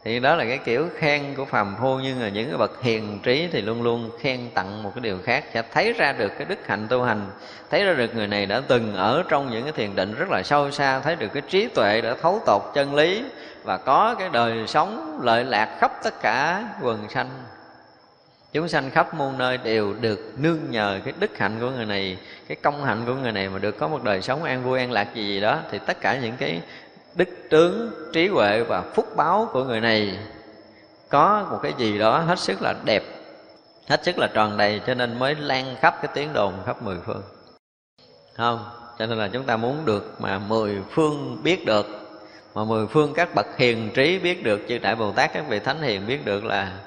[0.05, 3.20] Thì đó là cái kiểu khen của phàm phu, nhưng mà những cái bậc hiền
[3.22, 5.44] trí thì luôn luôn khen tặng một cái điều khác.
[5.55, 7.27] Sẽ thấy ra được cái đức hạnh tu hành,
[7.70, 10.42] thấy ra được người này đã từng ở trong những cái thiền định rất là
[10.42, 13.24] sâu xa, thấy được cái trí tuệ đã thấu tột chân lý
[13.64, 17.31] và có cái đời sống lợi lạc khắp tất cả quần sanh.
[18.53, 22.18] Chúng sanh khắp muôn nơi đều được nương nhờ cái đức hạnh của người này,
[22.48, 24.92] cái công hạnh của người này mà được có một đời sống an vui an
[24.92, 25.59] lạc gì gì đó.
[25.70, 26.61] Thì tất cả những cái
[27.14, 30.18] đức tướng, trí huệ và phúc báo của người này
[31.09, 33.03] có một cái gì đó hết sức là đẹp,
[33.88, 36.96] hết sức là tròn đầy, cho nên mới lan khắp cái tiếng đồn khắp mười
[37.07, 37.22] phương.
[38.37, 38.64] Không?
[38.98, 41.87] Cho nên là chúng ta muốn được mà mười phương biết được
[42.55, 45.59] mà mười phương các bậc hiền trí biết được chư đại bồ tát các vị
[45.59, 46.79] thánh hiền biết được là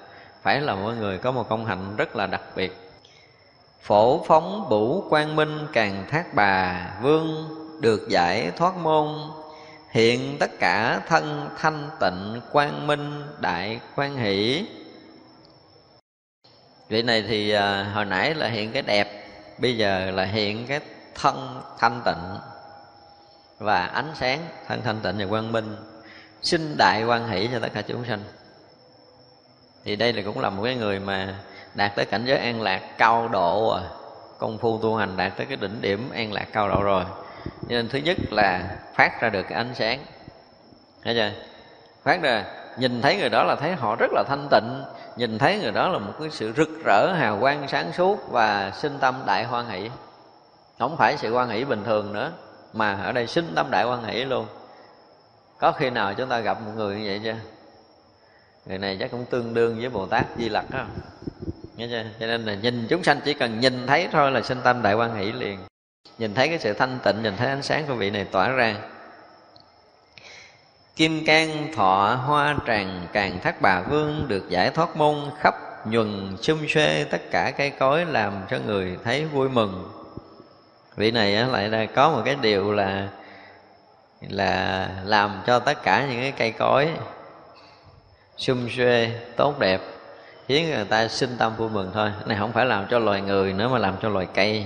[0.42, 2.78] phải là mọi người có một công hạnh rất là đặc biệt.
[3.82, 7.46] Phổ phóng bủ quang minh càng thác bà vương
[7.82, 9.08] được giải thoát môn.
[9.92, 14.66] Hiện tất cả thân thanh tịnh quang minh đại quan hỷ.
[16.90, 20.80] Vị này thì à, hồi nãy là hiện cái đẹp bây giờ là hiện cái
[21.16, 22.40] thân thanh tịnh
[23.60, 25.76] và ánh sáng thân thanh tịnh và quang minh.
[26.42, 28.24] Sinh đại quan hỷ cho tất cả chúng sanh.
[29.86, 31.36] Thì đây là cũng là một cái người mà
[31.76, 33.82] đạt tới cảnh giới an lạc cao độ à.
[34.38, 37.04] Công phu tu hành đạt tới cái đỉnh điểm an lạc cao độ rồi.
[37.68, 40.00] Nên thứ nhất là phát ra được cái ánh sáng.
[41.04, 41.32] Thấy chưa?
[42.04, 42.46] Phát ra,
[42.78, 44.84] nhìn thấy người đó là thấy họ rất là thanh tịnh,
[45.18, 48.72] nhìn thấy người đó là một cái sự rực rỡ, hào quang sáng suốt và
[48.72, 49.90] sinh tâm đại hoan hỷ.
[50.80, 52.32] Không phải sự hoan hỷ bình thường nữa
[52.78, 54.48] mà ở đây sinh tâm đại quan hỷ luôn.
[55.60, 57.36] Có khi nào chúng ta gặp một người như vậy chưa?
[58.66, 60.86] Người này chắc cũng tương đương với bồ tát di lặc đó
[61.76, 62.04] Nghe chưa?
[62.20, 64.94] cho nên là nhìn chúng sanh chỉ cần nhìn thấy thôi là sinh tâm đại
[64.94, 65.60] quan hỷ liền.
[66.18, 68.76] Nhìn thấy cái sự thanh tịnh, nhìn thấy ánh sáng của vị này tỏa ra.
[70.96, 76.38] Kim cang, thọ, hoa, tràng, càng thác bà vương được giải thoát môn khắp nhuần
[76.42, 79.97] xung xuê, tất cả cây cối làm cho người thấy vui mừng
[80.98, 83.08] vị này lại là có một cái điều là
[84.30, 86.90] là làm cho tất cả những cái cây cối
[88.38, 89.82] xung xuê tốt đẹp,
[90.48, 92.12] khiến người ta sinh tâm vui mừng thôi.
[92.20, 94.66] Cái này không phải làm cho loài người nữa mà làm cho loài cây.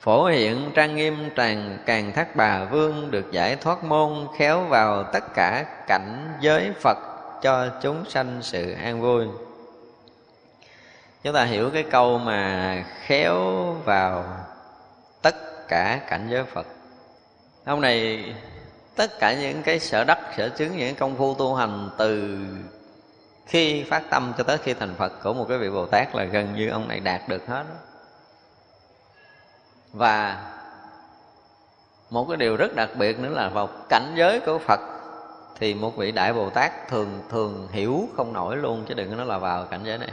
[0.00, 5.02] Phổ hiện trang nghiêm tràn, càng thác bà vương được giải thoát môn, khéo vào
[5.02, 6.98] tất cả cảnh giới phật
[7.42, 9.26] cho chúng sanh sự an vui.
[11.22, 14.24] Chúng ta hiểu cái câu mà khéo vào
[15.68, 16.66] cả cảnh giới phật.
[17.66, 18.24] Hôm này,
[18.96, 22.38] tất cả những cái sở đắc, sở chứng, những công phu tu hành từ
[23.46, 26.24] khi phát tâm cho tới khi thành phật của một cái vị bồ tát là
[26.24, 27.64] gần như ông này đạt được hết
[29.92, 30.44] và
[32.10, 34.80] một cái điều rất đặc biệt nữa là vào cảnh giới của phật
[35.58, 39.16] thì một vị đại bồ tát thường thường hiểu không nổi luôn, chứ đừng có
[39.16, 40.10] nói là vào cảnh giới này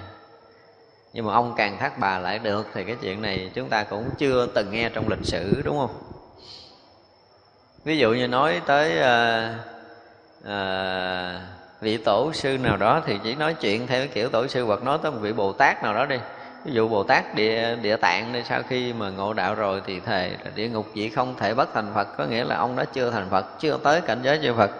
[1.13, 4.09] nhưng mà ông càng thác bà lại được thì cái chuyện này chúng ta cũng
[4.17, 6.11] chưa từng nghe trong lịch sử đúng không?
[7.83, 9.55] Ví dụ như nói tới à,
[10.45, 11.41] à,
[11.81, 14.97] vị tổ sư nào đó thì chỉ nói chuyện theo kiểu tổ sư hoặc nói
[15.01, 16.17] tới một vị bồ tát nào đó đi.
[16.65, 19.99] Ví dụ bồ tát địa địa tạng đi sau khi mà ngộ đạo rồi thì
[19.99, 22.17] thề là địa ngục chỉ không thể bất thành phật.
[22.17, 24.71] Có nghĩa là ông đó chưa thành phật chưa tới cảnh giới chư phật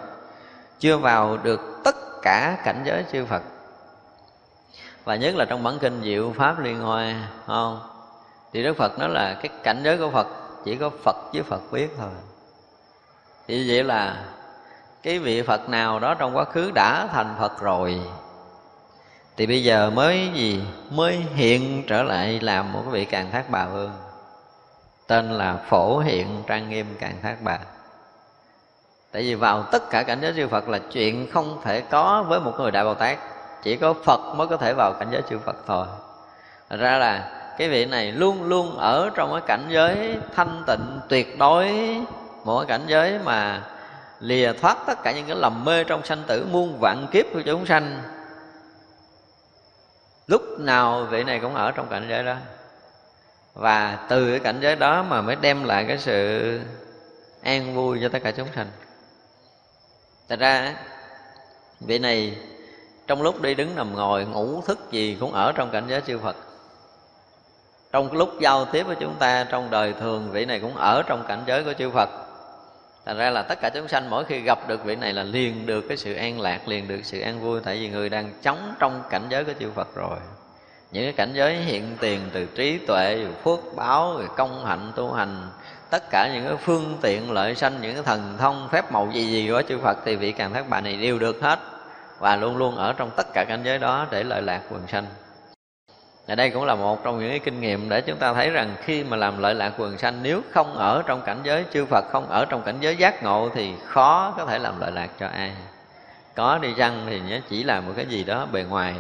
[0.80, 3.42] chưa vào được tất cả cảnh giới chư phật
[5.04, 7.80] và nhất là trong bản kinh diệu pháp liên hoa không?
[8.54, 10.28] Thì đức phật nói là cái cảnh giới của phật
[10.66, 12.10] chỉ có phật với phật biết thôi.
[13.48, 14.26] Thì vậy là
[15.04, 18.02] cái vị phật nào đó trong quá khứ đã thành phật rồi,
[19.38, 20.64] thì bây giờ mới gì?
[20.90, 23.92] Mới hiện trở lại làm một cái vị càng thác bà vương.
[25.08, 27.60] Tên là phổ hiện trang nghiêm càng thác bà.
[29.12, 32.40] Tại vì vào tất cả cảnh giới chư phật là chuyện không thể có với
[32.40, 33.18] một người đại bồ tát
[33.64, 35.86] chỉ có phật mới có thể vào cảnh giới chư phật thôi.
[36.70, 41.00] Thật ra là cái vị này luôn luôn ở trong cái cảnh giới thanh tịnh
[41.10, 41.72] tuyệt đối.
[42.44, 43.62] Một cái cảnh giới mà
[44.20, 47.42] lìa thoát tất cả những cái lầm mê trong sanh tử, muôn vạn kiếp của
[47.42, 48.04] chúng sanh.
[50.28, 52.36] Lúc nào vị này cũng ở trong cảnh giới đó.
[53.54, 56.60] Và từ cái cảnh giới đó mà mới đem lại cái sự
[57.44, 58.68] an vui cho tất cả chúng sanh.
[60.30, 60.76] Thật ra,
[61.80, 62.38] vị này
[63.12, 66.18] trong lúc đi đứng nằm ngồi, ngủ thức gì cũng ở trong cảnh giới chư
[66.18, 66.36] phật.
[67.92, 71.24] Trong lúc giao tiếp với chúng ta trong đời thường, vị này cũng ở trong
[71.28, 72.10] cảnh giới của chư phật.
[73.06, 75.66] Thành ra là tất cả chúng sanh mỗi khi gặp được vị này là liền
[75.66, 77.60] được cái sự an lạc, liền được sự an vui.
[77.64, 80.18] Tại vì người đang chống trong cảnh giới của chư phật rồi.
[80.92, 85.14] Những cái cảnh giới hiện tiền từ trí tuệ phước báo, rồi công hạnh, tu
[85.14, 85.50] hành,
[85.90, 89.26] tất cả những cái phương tiện, lợi sanh, những cái thần thông, phép màu gì
[89.26, 91.60] gì của chư phật thì vị càng thác bà này đều được hết
[92.22, 95.06] và luôn luôn ở trong tất cả cảnh giới đó để lợi lạc quần sanh.
[96.28, 98.76] Ở đây cũng là một trong những cái kinh nghiệm để chúng ta thấy rằng
[98.84, 102.06] khi mà làm lợi lạc quần sanh, nếu không ở trong cảnh giới chư Phật,
[102.12, 105.28] không ở trong cảnh giới giác ngộ thì khó có thể làm lợi lạc cho
[105.28, 105.52] ai.
[106.36, 108.96] Có đi chăng thì nó chỉ là một cái gì đó bề ngoài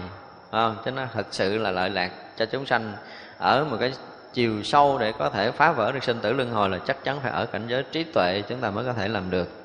[0.51, 0.77] không?
[0.85, 2.93] Chứ nó thật sự là lợi lạc cho chúng sanh
[3.37, 3.93] ở một cái
[4.33, 7.19] chiều sâu để có thể phá vỡ được sinh tử luân hồi là chắc chắn
[7.23, 9.60] phải ở cảnh giới trí tuệ chúng ta mới có thể làm được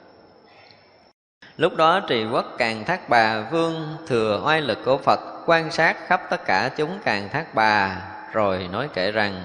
[1.57, 5.97] lúc đó trì quốc càng thác bà, vương thừa oai lực của phật, quan sát
[6.07, 9.43] khắp tất cả chúng càng thác bà, rồi nói kể rằng,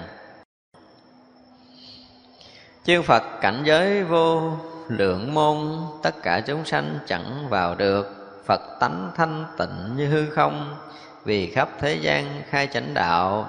[2.84, 4.52] chư phật cảnh giới vô
[4.88, 5.56] lượng môn,
[6.02, 8.18] tất cả chúng sanh chẳng vào được.
[8.46, 10.76] Phật tánh thanh tịnh như hư không,
[11.24, 13.48] vì khắp thế gian khai chánh đạo.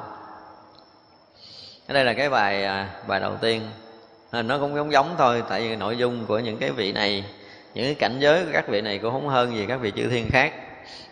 [1.88, 3.62] Ở đây là cái bài à, bài đầu tiên.
[4.32, 7.26] À, nó cũng giống giống thôi, tại vì nội dung của những cái vị này
[7.74, 10.10] những cái cảnh giới của các vị này cũng không hơn gì các vị chư
[10.10, 10.54] thiên khác.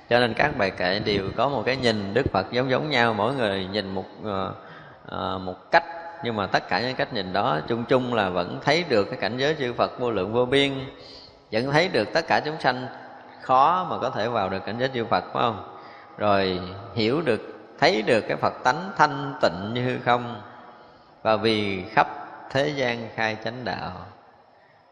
[0.10, 3.14] Cho nên các bài kệ đều có một cái nhìn đức phật giống giống nhau.
[3.14, 5.84] Mỗi người nhìn một uh, một cách.
[6.24, 9.20] Nhưng mà tất cả những cách nhìn đó chung chung là vẫn thấy được cái
[9.20, 10.72] cảnh giới chư phật vô lượng vô biên.
[11.52, 12.88] Vẫn thấy được tất cả chúng sanh
[13.42, 15.78] khó mà có thể vào được cảnh giới chư phật phải không?
[16.18, 16.60] Rồi
[16.96, 17.42] hiểu được
[17.80, 20.42] thấy được cái phật tánh thanh tịnh như không.
[21.24, 22.08] Và vì khắp
[22.50, 23.92] thế gian khai chánh đạo.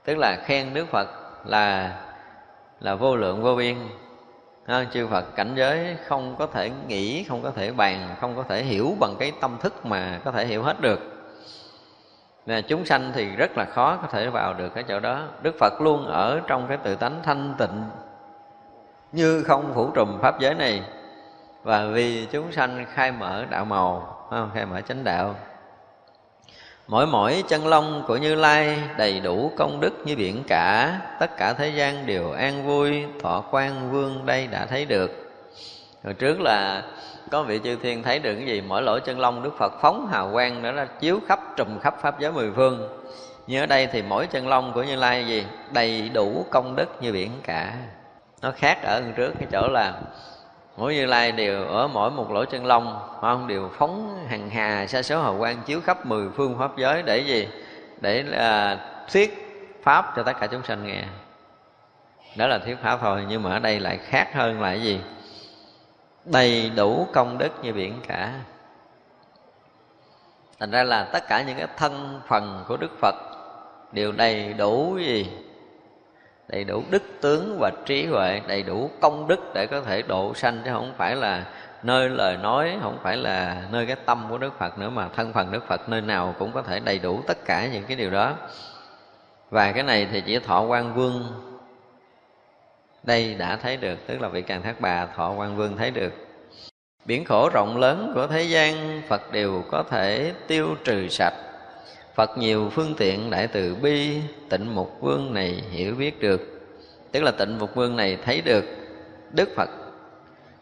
[0.05, 1.07] Tức là khen đức phật
[1.49, 1.95] là
[2.79, 3.77] là vô lượng vô biên.
[4.65, 8.43] À, chư Phật cảnh giới không có thể nghĩ không có thể bàn không có
[8.43, 10.99] thể hiểu bằng cái tâm thức mà có thể hiểu hết được.
[12.45, 15.23] Nè, chúng sanh thì rất là khó có thể vào được cái chỗ đó.
[15.41, 17.83] Đức Phật luôn ở trong cái tự tánh thanh tịnh
[19.11, 20.83] Như không phủ trùm pháp giới này.
[21.63, 24.15] Và vì chúng sanh khai mở đạo màu
[24.53, 25.35] Khai mở chánh đạo
[26.89, 30.99] Mỗi mỗi chân long của Như Lai đầy đủ công đức như biển cả.
[31.19, 35.31] Tất cả thế gian đều an vui, Thọ quan vương đây đã thấy được.
[36.03, 36.83] Hồi trước là
[37.31, 38.61] có vị chư thiên thấy được cái gì?
[38.61, 41.95] Mỗi lỗ chân lông đức phật phóng hào quang đó là chiếu khắp, trùm khắp
[42.01, 42.99] pháp giới mười phương.
[43.47, 45.45] Như ở đây thì mỗi chân lông của như lai gì?
[45.71, 47.73] Đầy đủ công đức như biển cả.
[48.41, 49.93] Nó khác ở trước, cái chỗ là
[50.79, 54.87] mỗi như lai đều ở mỗi một lỗ chân lông không đều phóng hàng hà
[54.87, 57.47] sa số hào quang chiếu khắp mười phương pháp giới để gì?
[58.01, 58.79] Để là
[59.11, 61.03] thuyết pháp cho tất cả chúng sanh nghe.
[62.35, 65.01] Đó là thuyết pháp thôi, nhưng mà ở đây lại khác hơn là cái gì?
[66.25, 68.33] Đầy đủ công đức như biển cả.
[70.59, 73.15] Thành ra là tất cả những cái thân phần của đức phật
[73.91, 75.31] đều đầy đủ gì?
[76.49, 80.33] Đầy đủ đức tướng và trí huệ, đầy đủ công đức để có thể độ
[80.33, 81.45] sanh, chứ không phải là
[81.83, 85.33] nơi lời nói, không phải là nơi cái tâm của đức phật nữa mà thân
[85.33, 88.09] phần đức phật nơi nào cũng có thể đầy đủ tất cả những cái điều
[88.09, 88.35] đó.
[89.49, 91.23] Và cái này thì chỉ thọ quan vương
[93.03, 96.13] đây đã thấy được, tức là vị càng thác bà thọ quan vương thấy được.
[97.05, 101.33] Biển khổ rộng lớn của thế gian, phật đều có thể tiêu trừ sạch
[102.19, 106.41] phật nhiều phương tiện đại từ bi, tịnh mục vương này hiểu biết được.
[107.11, 108.65] Tức là tịnh mục vương này thấy được
[109.31, 109.69] đức phật.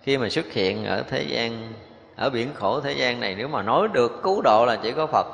[0.04, 1.74] Khi mà xuất hiện ở thế gian,
[2.16, 5.08] ở biển khổ thế gian này, nếu mà nói được cứu độ là chỉ có
[5.08, 5.28] phật.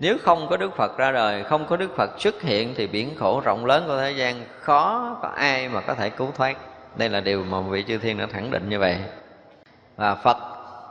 [0.00, 3.14] Nếu không có đức phật ra đời, không có đức phật xuất hiện thì biển
[3.18, 6.56] khổ rộng lớn của thế gian khó có ai mà có thể cứu thoát.
[6.96, 8.96] Đây là điều mà vị chư thiên đã khẳng định như vậy.
[9.96, 10.36] Và phật,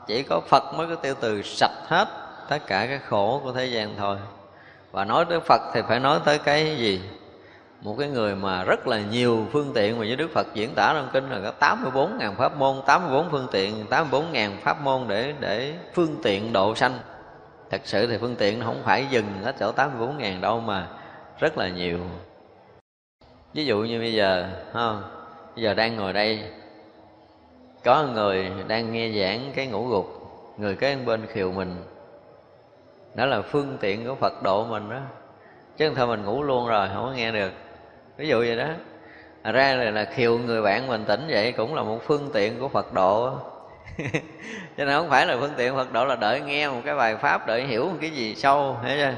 [0.08, 3.66] chỉ có phật mới có tiêu từ sạch hết tất cả cái khổ của thế
[3.66, 4.18] gian thôi
[4.92, 7.02] và nói tới phật thì phải nói tới cái gì
[7.82, 10.94] một cái người mà rất là nhiều phương tiện mà với Đức Phật diễn tả
[10.94, 15.02] trong kinh là có 84 ngàn pháp môn, 84 phương tiện, 84 ngàn pháp môn
[15.08, 17.00] để để phương tiện độ sanh.
[17.70, 20.88] Thật sự thì phương tiện không phải dừng ở chỗ 84 ngàn đâu mà
[21.40, 22.00] rất là nhiều.
[23.54, 25.04] Ví dụ như bây giờ, không?
[25.56, 26.44] bây giờ đang ngồi đây
[27.84, 30.06] có người đang nghe giảng cái ngủ gục
[30.58, 31.76] người kế bên khiều mình
[33.20, 35.00] đó là phương tiện của phật độ mình đó.
[35.78, 37.52] Chứ thôi mình ngủ luôn rồi không có nghe được.
[38.18, 38.68] Ví dụ vậy đó.
[39.42, 42.60] À ra là, là khiều người bạn mình tỉnh vậy cũng là một phương tiện
[42.60, 43.34] của phật độ.
[44.78, 47.16] Cho nên không phải là phương tiện phật độ là đợi nghe một cái bài
[47.16, 49.18] pháp đợi hiểu một cái gì sâu thế chưa?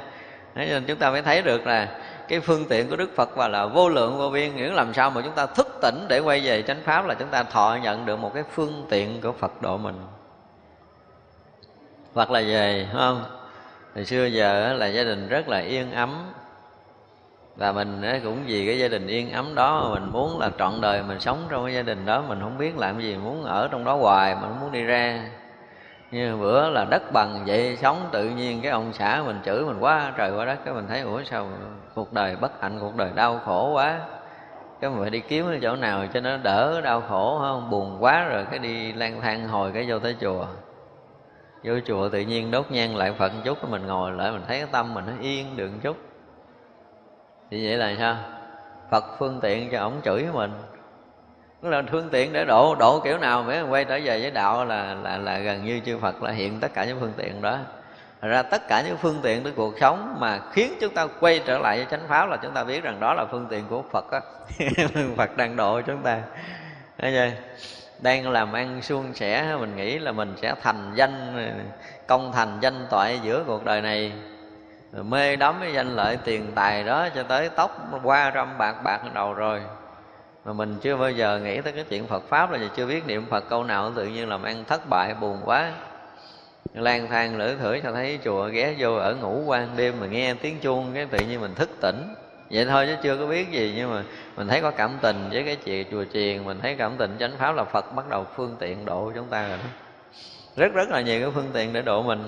[0.56, 3.48] Thế nên chúng ta mới thấy được là cái phương tiện của đức phật và
[3.48, 4.56] là vô lượng vô biên.
[4.56, 7.30] Nghĩa làm sao mà chúng ta thức tỉnh để quay về chánh pháp là chúng
[7.30, 9.96] ta thọ nhận được một cái phương tiện của phật độ mình.
[12.14, 13.41] Hoặc là về không?
[13.96, 16.34] Hồi xưa giờ là gia đình rất là yên ấm.
[17.56, 20.82] Và mình cũng vì cái gia đình yên ấm đó mà mình muốn là trọn
[20.82, 22.24] đời mình sống trong cái gia đình đó.
[22.28, 25.24] Mình không biết làm gì, muốn ở trong đó hoài mà muốn đi ra.
[26.12, 29.80] Như bữa là đất bằng vậy, sống tự nhiên, cái ông xã mình chửi mình
[29.80, 31.48] quá, trời quá đất, cái mình thấy, ủa sao
[31.96, 34.00] cuộc đời bất hạnh, cuộc đời đau khổ quá.
[34.82, 37.70] Cái mình phải đi kiếm ở chỗ nào cho nó đỡ đau khổ không?
[37.70, 40.46] Buồn quá rồi cái đi lang thang hồi cái vô tới chùa
[41.64, 44.60] vô chùa tự nhiên đốt nhang lại phật một chút mình ngồi lại mình thấy
[44.60, 45.98] cái tâm mình nó yên được một chút.
[47.52, 48.16] Thì vậy là sao?
[48.92, 50.52] Phật phương tiện cho ổng chửi mình.
[51.62, 54.66] Nó là phương tiện để độ độ kiểu nào mới quay trở về với đạo
[54.66, 57.58] là là là gần như chư Phật là hiện tất cả những phương tiện đó.
[58.22, 61.58] Ra tất cả những phương tiện của cuộc sống mà khiến chúng ta quay trở
[61.58, 64.12] lại với chánh pháp là chúng ta biết rằng đó là phương tiện của Phật
[64.12, 64.20] á.
[65.18, 66.22] Phật đang độ chúng ta.
[66.98, 67.30] Thấy chưa?
[68.02, 71.54] Đang làm ăn suôn sẻ, mình nghĩ là mình sẽ thành danh,
[72.08, 74.12] công thành danh toại giữa cuộc đời này.
[74.92, 79.14] Mê đắm cái danh lợi tiền tài đó cho tới tóc qua trăm bạc bạc
[79.14, 79.62] đầu rồi.
[80.46, 83.26] Mà mình chưa bao giờ nghĩ tới cái chuyện Phật pháp là chưa biết niệm
[83.30, 85.72] Phật câu nào, tự nhiên làm ăn thất bại, buồn quá.
[86.74, 90.34] Lang thang lưỡi thử cho thấy chùa ghé vô ở ngủ quan đêm mà nghe
[90.34, 92.16] tiếng chuông cái tự nhiên mình thức tỉnh
[92.52, 94.04] vậy thôi chứ chưa có biết gì, nhưng mà
[94.38, 97.38] mình thấy có cảm tình với cái chuyện chùa chiền, mình thấy cảm tình chánh
[97.38, 99.70] pháp là Phật, bắt đầu phương tiện độ chúng ta rồi đó.
[100.56, 102.24] Rất rất là nhiều cái phương tiện để độ mình,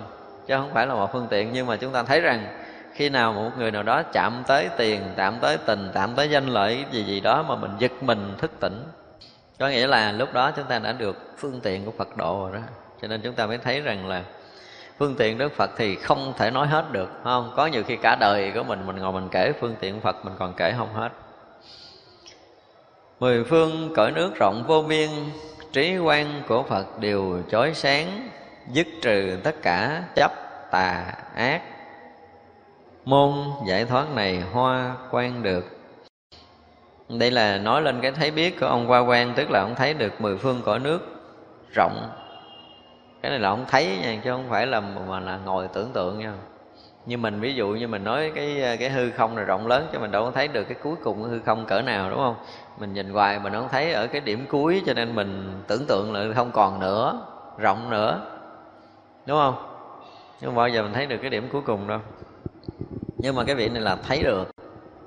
[0.47, 1.49] chứ không phải là một phương tiện.
[1.53, 2.63] Nhưng mà chúng ta thấy rằng
[2.93, 6.47] khi nào một người nào đó chạm tới tiền, chạm tới tình, chạm tới danh
[6.47, 8.83] lợi gì gì đó mà mình giật mình, thức tỉnh,
[9.59, 12.51] có nghĩa là lúc đó chúng ta đã được phương tiện của phật độ rồi
[12.61, 12.67] đó.
[13.01, 14.23] Cho nên chúng ta mới thấy rằng là
[14.99, 17.53] phương tiện đức phật thì không thể nói hết được không?
[17.55, 20.33] Có nhiều khi cả đời của mình mình ngồi mình kể phương tiện phật, mình
[20.39, 21.09] còn kể không hết.
[23.19, 25.09] Mười phương cõi nước rộng vô biên,
[25.71, 28.29] trí quan của phật đều chói sáng,
[28.71, 30.31] dứt trừ tất cả chấp,
[30.71, 31.61] tà, ác.
[33.05, 33.33] Môn
[33.67, 35.65] giải thoát này hoa quan được.
[37.09, 39.93] Đây là nói lên cái thấy biết của ông hoa quan tức là ông thấy
[39.93, 40.99] được mười phương cõi nước
[41.73, 42.09] rộng
[43.23, 46.19] cái này là không thấy nha, chứ không phải là mà là ngồi tưởng tượng
[46.19, 46.33] nha.
[47.05, 49.99] Như mình, ví dụ như mình nói cái cái hư không này rộng lớn, chứ
[49.99, 52.35] mình đâu có thấy được cái cuối cùng cái hư không cỡ nào, đúng không?
[52.79, 56.13] Mình nhìn hoài mình không thấy ở cái điểm cuối, cho nên mình tưởng tượng
[56.13, 57.21] là không còn nữa,
[57.57, 58.21] rộng nữa,
[59.25, 59.55] đúng không?
[60.41, 61.99] Nhưng bao giờ mình thấy được cái điểm cuối cùng đâu.
[63.17, 64.51] Nhưng mà cái vị này là thấy được,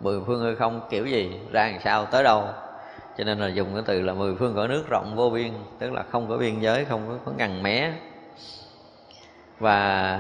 [0.01, 2.45] mười phương hư không kiểu gì, ra làm sao, tới đâu
[3.19, 5.93] cho nên là dùng cái từ là mười phương cõi nước rộng vô biên tức
[5.93, 7.93] là không có biên giới không có, có ngần mé.
[9.59, 10.19] Và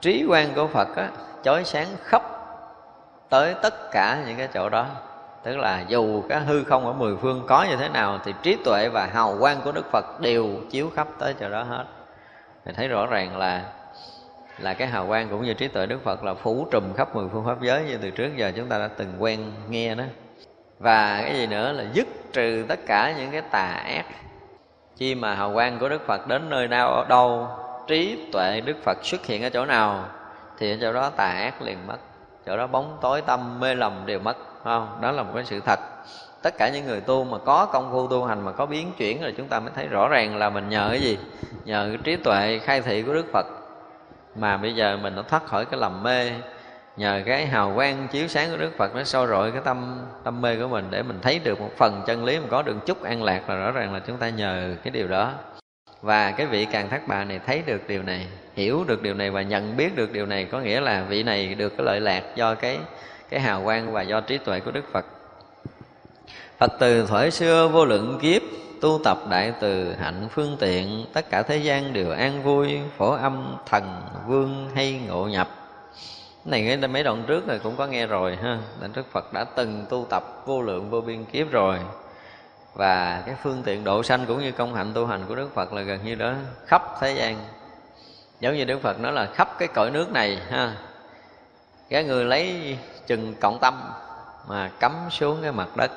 [0.00, 1.10] trí quan của phật á
[1.42, 2.22] chói sáng khắp
[3.28, 4.86] tới tất cả những cái chỗ đó.
[5.42, 8.56] Tức là dù cái hư không ở mười phương có như thế nào thì trí
[8.64, 11.84] tuệ và hào quang của đức phật đều chiếu khắp tới chỗ đó hết.
[12.64, 13.62] Thì thấy rõ ràng là
[14.58, 17.28] là cái hào quang cũng như trí tuệ đức phật là phủ trùm khắp mười
[17.32, 20.04] phương pháp giới như từ trước giờ chúng ta đã từng quen nghe đó
[20.78, 24.04] và cái gì nữa là dứt trừ tất cả những cái tà ác.
[24.96, 27.48] Khi mà hào quang của đức phật đến nơi nào ở đâu,
[27.86, 30.04] trí tuệ đức phật xuất hiện ở chỗ nào,
[30.58, 31.96] thì ở chỗ đó tà ác liền mất.
[32.46, 34.98] Chỗ đó bóng tối, tâm, mê lầm đều mất không?
[35.00, 35.80] Đó là một cái sự thật.
[36.42, 39.22] Tất cả những người tu mà có công phu tu hành, mà có biến chuyển
[39.22, 41.18] rồi chúng ta mới thấy rõ ràng là mình nhờ cái gì?
[41.64, 43.46] Nhờ cái trí tuệ khai thị của đức phật.
[44.34, 46.32] Mà bây giờ mình đã thoát khỏi cái lầm mê
[46.96, 50.40] nhờ cái hào quang chiếu sáng của đức phật nó soi rọi cái tâm tâm
[50.40, 53.02] mê của mình để mình thấy được một phần chân lý mà có được chút
[53.02, 55.32] an lạc là rõ ràng là chúng ta nhờ cái điều đó.
[56.02, 59.30] Và cái vị càng thác bà này thấy được điều này, hiểu được điều này
[59.30, 62.22] và nhận biết được điều này có nghĩa là vị này được cái lợi lạc
[62.34, 62.78] do cái
[63.30, 65.04] cái hào quang và do trí tuệ của đức phật.
[66.58, 68.42] Phật từ thuở xưa vô lượng kiếp,
[68.80, 73.10] tu tập đại từ, hạnh phương tiện, tất cả thế gian đều an vui, phổ
[73.10, 75.48] âm, thần, vương, hay ngộ nhập
[76.46, 78.58] này cái mấy đoạn trước này cũng có nghe rồi, ha.
[78.80, 81.78] Đại Đức Phật đã từng tu tập vô lượng vô biên kiếp rồi.
[82.74, 85.72] Và cái phương tiện độ sanh cũng như công hạnh tu hành của Đức Phật
[85.72, 86.32] là gần như đó,
[86.66, 87.36] khắp thế gian.
[88.40, 90.76] Giống như Đức Phật nói là khắp cái cõi nước này, ha.
[91.88, 92.76] Cái người lấy
[93.06, 93.80] chừng cộng tâm
[94.48, 95.90] mà cắm xuống cái mặt đất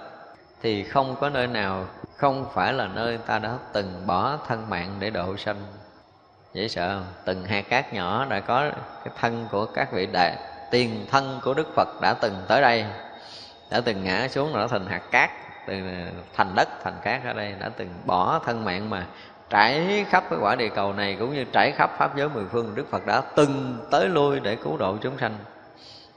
[0.62, 1.86] thì không có nơi nào,
[2.16, 5.56] không phải là nơi ta đã từng bỏ thân mạng để độ sanh
[6.54, 7.06] dễ sợ không?
[7.26, 8.70] Từng hạt cát nhỏ đã có
[9.06, 10.36] cái thân của các vị đại
[10.72, 12.86] tiền thân của đức phật đã từng tới đây,
[13.70, 15.30] đã từng ngã xuống đã thành hạt cát,
[15.68, 15.76] từ
[16.36, 19.06] thành đất, thành cát ở đây, đã từng bỏ thân mạng mà
[19.50, 22.76] trải khắp cái quả địa cầu này cũng như trải khắp pháp giới mười phương,
[22.76, 25.38] đức phật đã từng tới lui để cứu độ chúng sanh.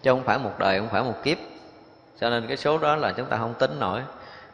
[0.03, 1.39] Chứ không phải một đời, không phải một kiếp.
[2.21, 4.01] Cho nên cái số đó là chúng ta không tính nổi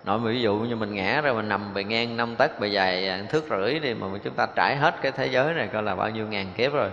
[0.09, 3.09] nội ví dụ như mình ngã rồi mình nằm bề ngang năm tấc bề dài
[3.09, 5.95] à, thước rưỡi đi mà chúng ta trải hết cái thế giới này coi là
[5.95, 6.91] bao nhiêu ngàn kiếp rồi.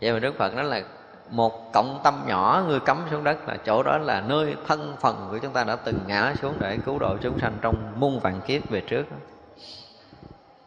[0.00, 0.82] Vậy mà đức phật nói là
[1.30, 5.28] một cộng tâm nhỏ người cắm xuống đất là chỗ đó là nơi thân phần
[5.30, 8.40] của chúng ta đã từng ngã xuống để cứu độ chúng sanh trong muôn vạn
[8.46, 9.06] kiếp về trước.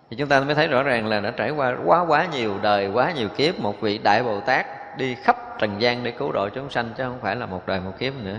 [0.09, 2.87] Thì chúng ta mới thấy rõ ràng là đã trải qua quá quá nhiều đời,
[2.87, 4.65] quá nhiều kiếp, một vị đại bồ tát
[4.97, 7.79] đi khắp trần gian để cứu độ chúng sanh chứ không phải là một đời
[7.79, 8.37] một kiếp nữa.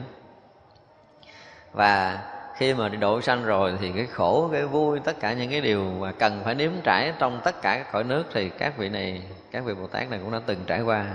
[1.72, 2.18] Và
[2.62, 5.60] khi mà đi độ sanh rồi thì cái khổ, cái vui, tất cả những cái
[5.60, 8.88] điều mà cần phải nếm trải trong tất cả các cõi nước thì các vị
[8.88, 11.06] này, các vị bồ tát này cũng đã từng trải qua.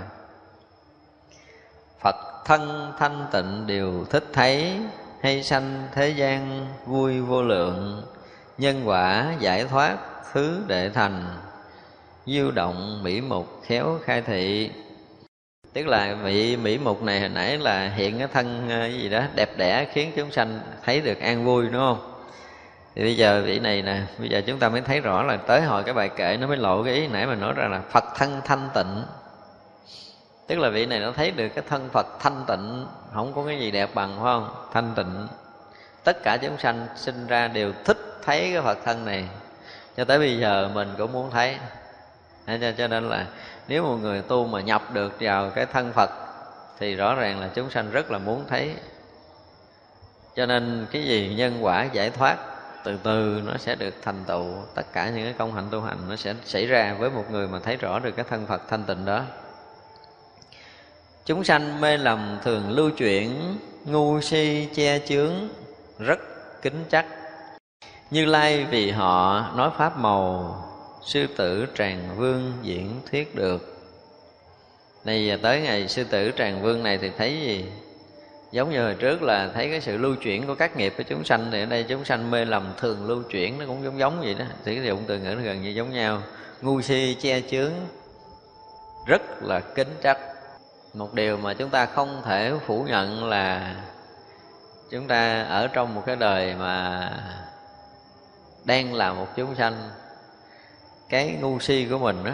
[2.00, 4.80] Phật thân thanh tịnh đều thích thấy,
[5.20, 8.02] hay sanh thế gian vui vô lượng,
[8.58, 9.96] nhân quả giải thoát,
[10.32, 11.24] thứ đệ thành,
[12.26, 14.70] diêu động, mỹ mục, khéo khai thị
[15.78, 19.22] tức là vị mỹ mục này hồi nãy là hiện cái thân ờ, gì đó
[19.34, 22.12] đẹp đẽ khiến chúng sanh thấy được an vui, đúng không?
[22.94, 25.62] Thì bây giờ vị này nè, bây giờ chúng ta mới thấy rõ là tới
[25.62, 28.04] hồi cái bài kệ nó mới lộ cái ý nãy mà nói ra là phật
[28.16, 29.04] thân thanh tịnh.
[30.46, 33.58] Tức là vị này nó thấy được cái thân phật thanh tịnh, không có cái
[33.58, 34.48] gì đẹp bằng, phải không?
[34.72, 35.28] Thanh tịnh.
[36.04, 39.28] Tất cả chúng sanh sinh ra đều thích thấy cái phật thân này.
[39.96, 41.56] Cho tới bây giờ mình cũng muốn thấy.
[42.78, 43.26] Cho nên là
[43.68, 46.10] nếu một người tu mà nhập được vào cái thân phật,
[46.78, 48.74] thì rõ ràng là chúng sanh rất là muốn thấy.
[50.36, 52.36] Cho nên cái gì nhân quả giải thoát,
[52.84, 54.46] từ từ nó sẽ được thành tựu.
[54.74, 57.48] Tất cả những cái công hạnh tu hành nó sẽ xảy ra với một người
[57.48, 59.22] mà thấy rõ được cái thân phật thanh tịnh đó.
[61.24, 65.32] Chúng sanh mê lầm thường lưu chuyển, ngu si, che chướng,
[65.98, 66.18] rất
[66.62, 67.06] kính chắc.
[68.10, 70.56] Như lai vì họ nói pháp màu
[71.02, 73.74] sư tử tràng vương diễn thuyết được.
[75.04, 77.64] Này giờ tới ngày sư tử tràng vương này thì thấy gì?
[78.52, 81.24] Giống như hồi trước là thấy cái sự lưu chuyển của các nghiệp của chúng
[81.24, 84.20] sanh thì ở đây chúng sanh mê lầm thường lưu chuyển, nó cũng giống giống
[84.20, 84.44] vậy đó.
[84.64, 86.22] Thì cái dụng từ ngữ nó gần như giống nhau.
[86.62, 87.72] Ngu si che chướng,
[89.06, 90.18] rất là kính trách.
[90.94, 93.76] Một điều mà chúng ta không thể phủ nhận là
[94.90, 97.10] chúng ta ở trong một cái đời mà
[98.64, 99.90] đang là một chúng sanh
[101.08, 102.32] cái ngu si của mình đó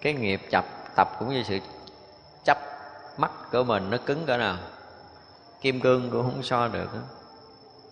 [0.00, 0.64] cái nghiệp chập
[0.96, 1.58] tập cũng như sự
[2.44, 2.58] chấp
[3.18, 4.56] mắt của mình nó cứng cỡ nào
[5.60, 7.00] kim cương cũng không so được đó.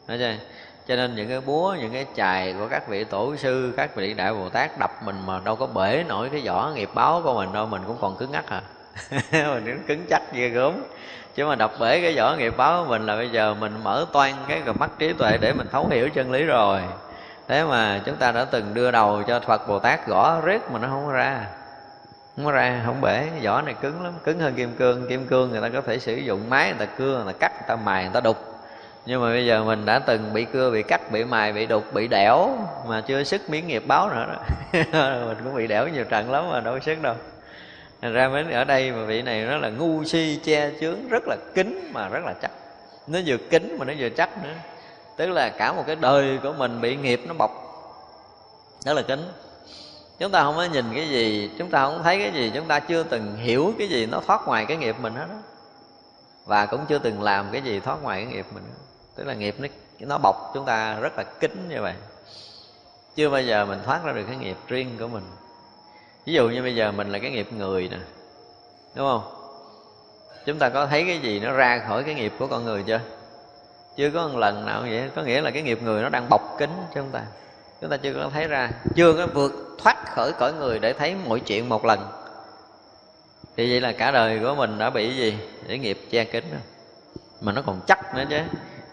[0.08, 0.34] Nói chưa?
[0.88, 4.14] cho nên những cái búa, những cái chài của các vị tổ sư, các vị
[4.14, 7.34] đại bồ tát đập mình mà đâu có bể nổi cái vỏ nghiệp báo của
[7.34, 8.62] mình đâu, mình cũng còn cứng ngắc à
[9.32, 10.72] mình cũng cứng chắc ghê gớm
[11.34, 14.06] chứ mà đập bể cái vỏ nghiệp báo của mình là bây giờ mình mở
[14.12, 16.80] toan cái mắt trí tuệ để mình thấu hiểu chân lý rồi
[17.50, 20.78] thế mà chúng ta đã từng đưa đầu cho phật bồ tát gõ riết mà
[20.78, 21.46] nó không ra.
[22.36, 23.28] Không ra, không bể.
[23.42, 25.08] Vỏ này cứng lắm, cứng hơn kim cương.
[25.08, 27.52] Kim cương người ta có thể sử dụng máy, người ta cưa, người ta cắt,
[27.52, 28.36] người ta mài, người ta đục.
[29.06, 31.84] Nhưng mà bây giờ mình đã từng bị cưa, bị cắt, bị mài, bị đục,
[31.92, 32.48] bị đẻo
[32.88, 34.42] mà chưa sức miếng nghiệp báo nữa đó.
[35.26, 37.14] Mình cũng bị đẻo nhiều trận lắm mà đâu có sức đâu.
[38.02, 41.22] Thành ra mới ở đây mà vị này nó là ngu si che chướng, rất
[41.26, 42.50] là kín mà rất là chắc.
[43.06, 44.54] Nó vừa kín mà nó vừa chắc nữa
[45.20, 47.50] tức là cả một cái đời của mình bị nghiệp nó bọc.
[48.86, 49.32] Đó là kính.
[50.18, 52.80] Chúng ta không có nhìn cái gì, chúng ta không thấy cái gì, chúng ta
[52.80, 55.34] chưa từng hiểu cái gì nó thoát ngoài cái nghiệp mình hết đó
[56.44, 58.62] và cũng chưa từng làm cái gì thoát ngoài cái nghiệp mình
[59.14, 59.68] tức là nghiệp nó
[60.00, 61.94] nó bọc, chúng ta rất là kín như vậy.
[63.16, 65.24] Chưa bao giờ mình thoát ra được cái nghiệp riêng của mình.
[66.26, 67.98] Ví dụ như bây giờ mình là cái nghiệp người nè,
[68.94, 69.22] đúng không?
[70.46, 73.00] Chúng ta có thấy cái gì nó ra khỏi cái nghiệp của con người chưa?
[73.96, 75.10] Chưa có một lần nào vậy.
[75.16, 77.20] Có nghĩa là cái nghiệp người nó đang bọc kính cho chúng ta?
[77.80, 78.70] Chúng ta chưa có thấy ra.
[78.94, 82.08] Chưa có vượt thoát khỏi cõi người để thấy mọi chuyện một lần.
[83.56, 85.38] Thì vậy là cả đời của mình đã bị gì?
[85.66, 86.60] Để nghiệp che kính rồi
[87.40, 88.40] mà nó còn chắc nữa chứ.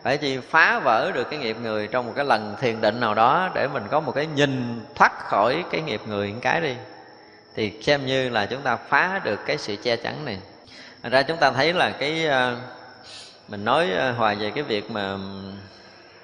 [0.04, 3.14] Phải chi phá vỡ được cái nghiệp người trong một cái lần thiền định nào
[3.14, 6.76] đó để mình có một cái nhìn thoát khỏi cái nghiệp người một cái đi.
[7.56, 10.38] Thì xem như là chúng ta phá được cái sự che chắn này.
[11.04, 12.56] Thành ra chúng ta thấy là cái ờ,
[13.48, 15.18] mình nói à, hoài về cái việc mà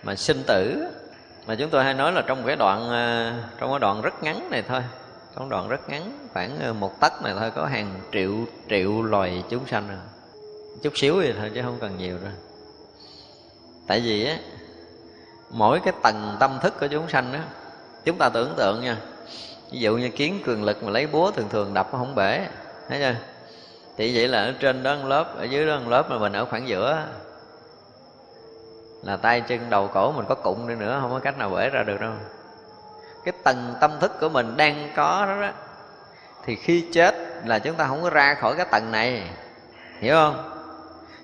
[0.04, 0.86] mà sinh tử.
[1.48, 4.50] Mà chúng tôi hay nói là trong cái đoạn à, trong cái đoạn rất ngắn
[4.50, 4.82] này thôi.
[5.36, 8.32] Trong đoạn rất ngắn, khoảng à, một tấc này thôi, có hàng triệu
[8.70, 9.98] triệu loài chúng sanh rồi.
[10.84, 12.32] Chút xíu thì thôi chứ không cần nhiều rồi
[13.88, 14.38] tại vì á,
[15.50, 17.40] mỗi cái tầng tâm thức của chúng sanh đó
[18.06, 18.98] chúng ta tưởng tượng nha.
[19.72, 22.48] Ví dụ như kiến, cường lực mà lấy búa thường thường đập nó không bể,
[22.90, 23.16] thấy chưa?
[23.98, 26.34] Thì vậy là ở trên đó một lớp ở dưới đó một lớp mà mình
[26.34, 27.06] ở khoảng giữa.
[29.04, 31.70] Là tay chân đầu cổ mình có cụng đi nữa không có cách nào bể
[31.70, 32.12] ra được đâu.
[33.26, 35.50] Cái tầng tâm thức của mình đang có đó, đó.
[36.46, 37.16] Thì khi chết
[37.46, 39.30] là chúng ta không có ra khỏi cái tầng này.
[40.00, 40.50] Hiểu không?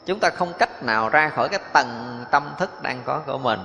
[0.05, 3.59] Chúng ta không cách nào ra khỏi cái tầng tâm thức đang có của mình.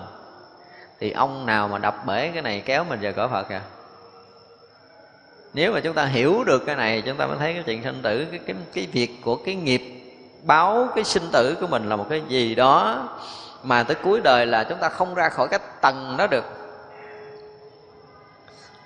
[1.00, 3.60] Thì ông nào mà đập bể cái này kéo mình về cõi phật kìa
[5.54, 8.02] nếu mà chúng ta hiểu được cái này, chúng ta mới thấy cái chuyện sinh
[8.02, 9.82] tử, cái cái cái việc của cái nghiệp
[10.42, 13.08] báo cái sinh tử của mình là một cái gì đó
[13.62, 16.44] mà tới cuối đời là chúng ta không ra khỏi cái tầng đó được.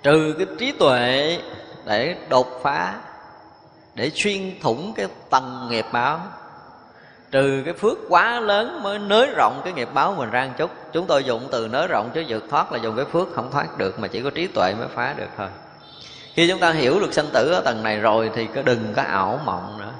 [0.03, 1.37] Trừ cái trí tuệ
[1.85, 2.95] để đột phá,
[3.95, 6.19] để xuyên thủng cái tầng nghiệp báo.
[7.31, 10.71] Trừ cái phước quá lớn mới nới rộng cái nghiệp báo mình ra một chút.
[10.93, 13.77] Chúng tôi dùng từ nới rộng chứ vượt thoát là dùng cái phước không thoát
[13.77, 15.47] được mà chỉ có trí tuệ mới phá được thôi
[16.39, 19.01] khi chúng ta hiểu được sanh tử ở tầng này rồi thì cứ đừng có
[19.01, 19.91] ảo mộng nữa.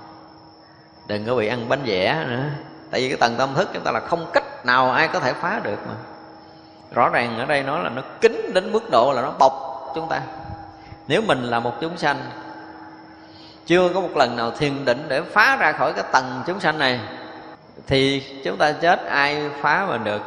[1.08, 2.44] Đừng có bị ăn bánh vẽ nữa.
[2.92, 5.34] Tại vì cái tầng tâm thức chúng ta là không cách nào ai có thể
[5.34, 5.94] phá được mà.
[6.94, 9.54] Rõ ràng ở đây nói là nó kín đến mức độ là nó bọc
[9.96, 10.22] chúng ta.
[11.08, 12.18] Nếu mình là một chúng sanh,
[13.66, 16.78] chưa có một lần nào thiền định để phá ra khỏi cái tầng chúng sanh
[16.78, 17.00] này,
[17.88, 20.22] thì chúng ta chết ai phá mà được?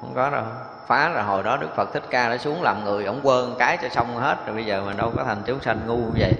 [0.00, 0.44] Không có đâu
[0.86, 3.78] phá rồi hồi đó đức phật thích ca đã xuống làm người ổng quơ cái
[3.82, 4.36] cho xong hết.
[4.46, 6.32] Rồi bây giờ mình đâu có thành chúng sanh ngu như vậy.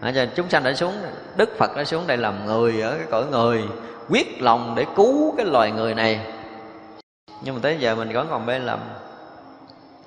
[0.00, 0.94] À, cho chúng sanh đã xuống
[1.36, 3.64] đức phật đã xuống đây làm người ở cái cõi người
[4.08, 6.20] quyết lòng để cứu cái loài người này.
[7.42, 8.78] Nhưng mà tới giờ mình vẫn còn mê lầm.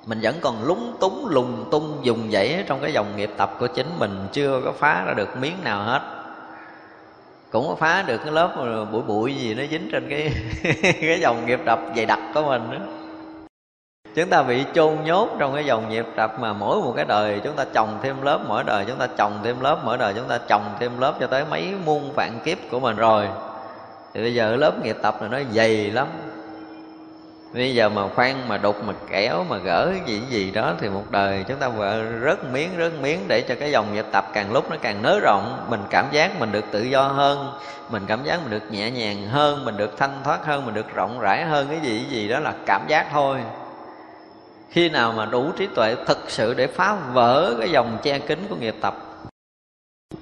[0.06, 3.66] Mình vẫn còn lúng túng lùng tung dùng dãy trong cái dòng nghiệp tập của
[3.66, 6.00] chính mình chưa có phá ra được miếng nào hết.
[7.50, 8.56] Cũng có phá được cái lớp
[8.92, 10.32] bụi bụi gì nó dính trên cái
[11.00, 12.99] cái dòng nghiệp tập dày đặc của mình đó
[14.14, 17.40] chúng ta bị chôn nhốt trong cái dòng nghiệp tập mà mỗi một cái đời
[17.44, 20.28] chúng ta trồng thêm lớp, mỗi đời chúng ta trồng thêm lớp, mỗi đời chúng
[20.28, 23.28] ta trồng thêm lớp cho tới mấy muôn vạn kiếp của mình rồi.
[24.14, 26.06] Thì bây giờ lớp nghiệp tập này nó dày lắm.
[27.54, 31.04] Bây giờ mà khoan, mà đục, mà kéo, mà gỡ gì gì đó thì một
[31.10, 34.52] đời chúng ta vừa rớt miếng rớt miếng để cho cái dòng nghiệp tập càng
[34.52, 35.66] lúc nó càng nới rộng.
[35.68, 37.52] Mình cảm giác mình được tự do hơn,
[37.90, 40.94] mình cảm giác mình được nhẹ nhàng hơn, mình được thanh thoát hơn, mình được
[40.94, 43.38] rộng rãi hơn, cái gì cái gì đó là cảm giác thôi
[44.70, 48.46] khi nào mà đủ trí tuệ thực sự để phá vỡ cái dòng che kính
[48.48, 48.96] của nghiệp tập,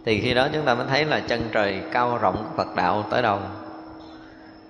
[0.04, 3.04] thì khi đó chúng ta mới thấy là chân trời cao rộng của phật đạo
[3.10, 3.38] tới đâu.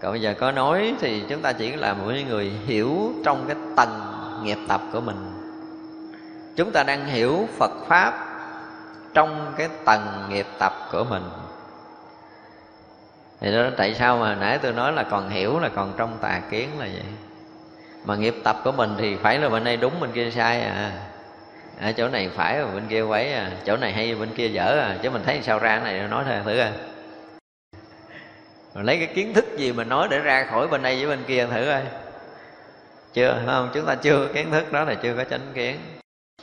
[0.00, 3.56] Còn bây giờ có nói thì chúng ta chỉ là một người hiểu trong cái
[3.76, 4.00] tầng
[4.42, 5.32] nghiệp tập của mình.
[6.56, 8.26] Chúng ta đang hiểu phật pháp
[9.14, 11.22] trong cái tầng nghiệp tập của mình.
[13.40, 16.40] Thì đó, tại sao mà nãy tôi nói là còn hiểu là còn trong tà
[16.50, 17.04] kiến là vậy?
[18.04, 20.92] Mà nghiệp tập của mình thì phải là bên đây đúng, bên kia sai à.
[21.80, 23.50] Ở chỗ này phải và bên kia quấy à.
[23.64, 24.96] Chỗ này hay, bên kia dở à.
[25.02, 26.70] Chứ mình thấy sao ra cái này, nói thôi, thử coi.
[28.74, 31.24] Rồi lấy cái kiến thức gì mà nói để ra khỏi bên đây với bên
[31.26, 31.82] kia thử coi.
[33.12, 33.70] Chưa không?
[33.74, 35.76] Chúng ta chưa kiến thức, đó là chưa có chánh kiến.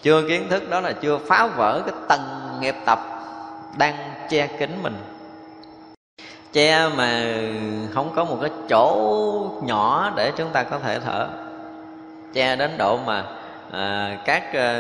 [0.02, 3.00] Chưa kiến thức, đó là chưa phá vỡ cái tầng nghiệp tập
[3.78, 3.96] đang
[4.30, 4.96] che kín mình.
[6.54, 7.34] Che mà
[7.94, 11.28] không có một cái chỗ nhỏ để chúng ta có thể thở
[12.36, 13.24] che đến độ mà
[13.72, 14.80] à, các à,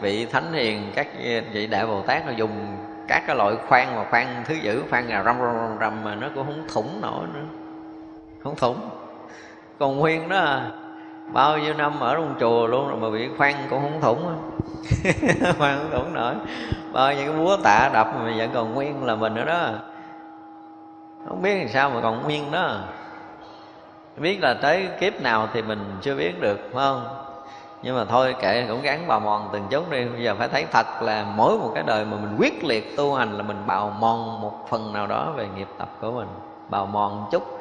[0.00, 1.06] vị thánh hiền các
[1.52, 2.76] vị đại bồ tát nó dùng
[3.08, 6.14] các cái loại khoan mà khoan thứ dữ khoan là râm râm râm râm mà
[6.14, 7.44] nó cũng không thủng nổi nữa.
[8.42, 8.90] Không thủng.
[9.78, 10.70] Còn nguyên đó à,
[11.32, 14.22] bao nhiêu năm ở trong chùa luôn rồi mà bị khoan cũng không thủng
[15.58, 16.34] khoan không thủng nổi.
[16.92, 19.70] Bao nhiêu cái búa tạ đập mà vẫn còn nguyên là mình nữa đó.
[21.28, 22.78] Không biết làm sao mà còn nguyên đó
[24.16, 27.04] biết là tới kiếp nào thì mình chưa biết được, phải không?
[27.82, 30.04] Nhưng mà thôi, kệ, cũng gắn bào mòn từng chút đi.
[30.04, 33.14] Bây giờ phải thấy thật là mỗi một cái đời mà mình quyết liệt tu
[33.14, 36.28] hành là mình bào mòn một phần nào đó về nghiệp tập của mình.
[36.68, 37.58] Bào mòn một chút.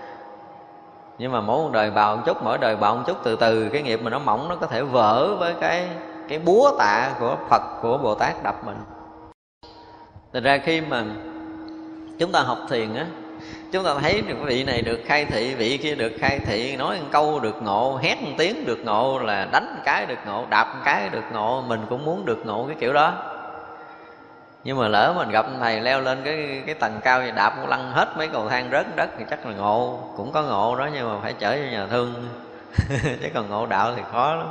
[1.17, 3.69] Nhưng mà mỗi một đời bào một chút, mỗi đời bào một chút, từ từ
[3.69, 5.87] cái nghiệp mà nó mỏng nó có thể vỡ với cái
[6.27, 8.77] cái búa tạ của phật, của bồ tát đập mình.
[10.33, 11.03] Thật ra khi mà
[12.19, 13.05] chúng ta học thiền á
[13.72, 16.97] chúng ta thấy được vị này được khai thị, vị kia được khai thị, nói
[16.99, 20.45] một câu được ngộ, hét một tiếng được ngộ, là đánh một cái được ngộ,
[20.49, 23.13] đạp một cái được ngộ, mình cũng muốn được ngộ cái kiểu đó.
[24.63, 27.91] Nhưng mà lỡ mình gặp thầy leo lên cái cái tầng cao thì đạp lăn
[27.91, 31.09] hết mấy cầu thang rớt đất thì chắc là ngộ, cũng có ngộ đó, nhưng
[31.09, 32.13] mà phải chở cho nhà thương.
[33.22, 34.47] Chứ còn ngộ đạo thì khó lắm.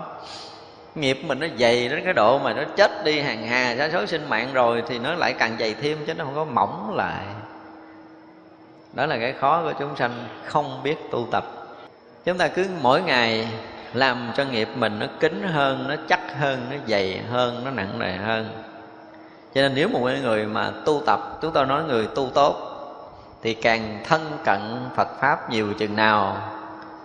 [0.94, 4.06] Nghiệp mình nó dày đến cái độ mà nó chết đi hàng hà sa số
[4.06, 7.24] sinh mạng rồi thì nó lại càng dày thêm, chứ nó không có mỏng lại
[8.92, 11.44] đó là cái khó của chúng sanh, không biết tu tập.
[12.24, 13.48] Chúng ta cứ mỗi ngày
[13.94, 17.98] làm cho nghiệp mình nó kín hơn, nó chắc hơn, nó dày hơn, nó nặng
[17.98, 18.62] nề hơn.
[19.54, 22.56] Cho nên nếu một người mà tu tập, chúng ta nói người tu tốt,
[23.42, 24.60] thì càng thân cận
[24.96, 26.36] phật pháp nhiều chừng nào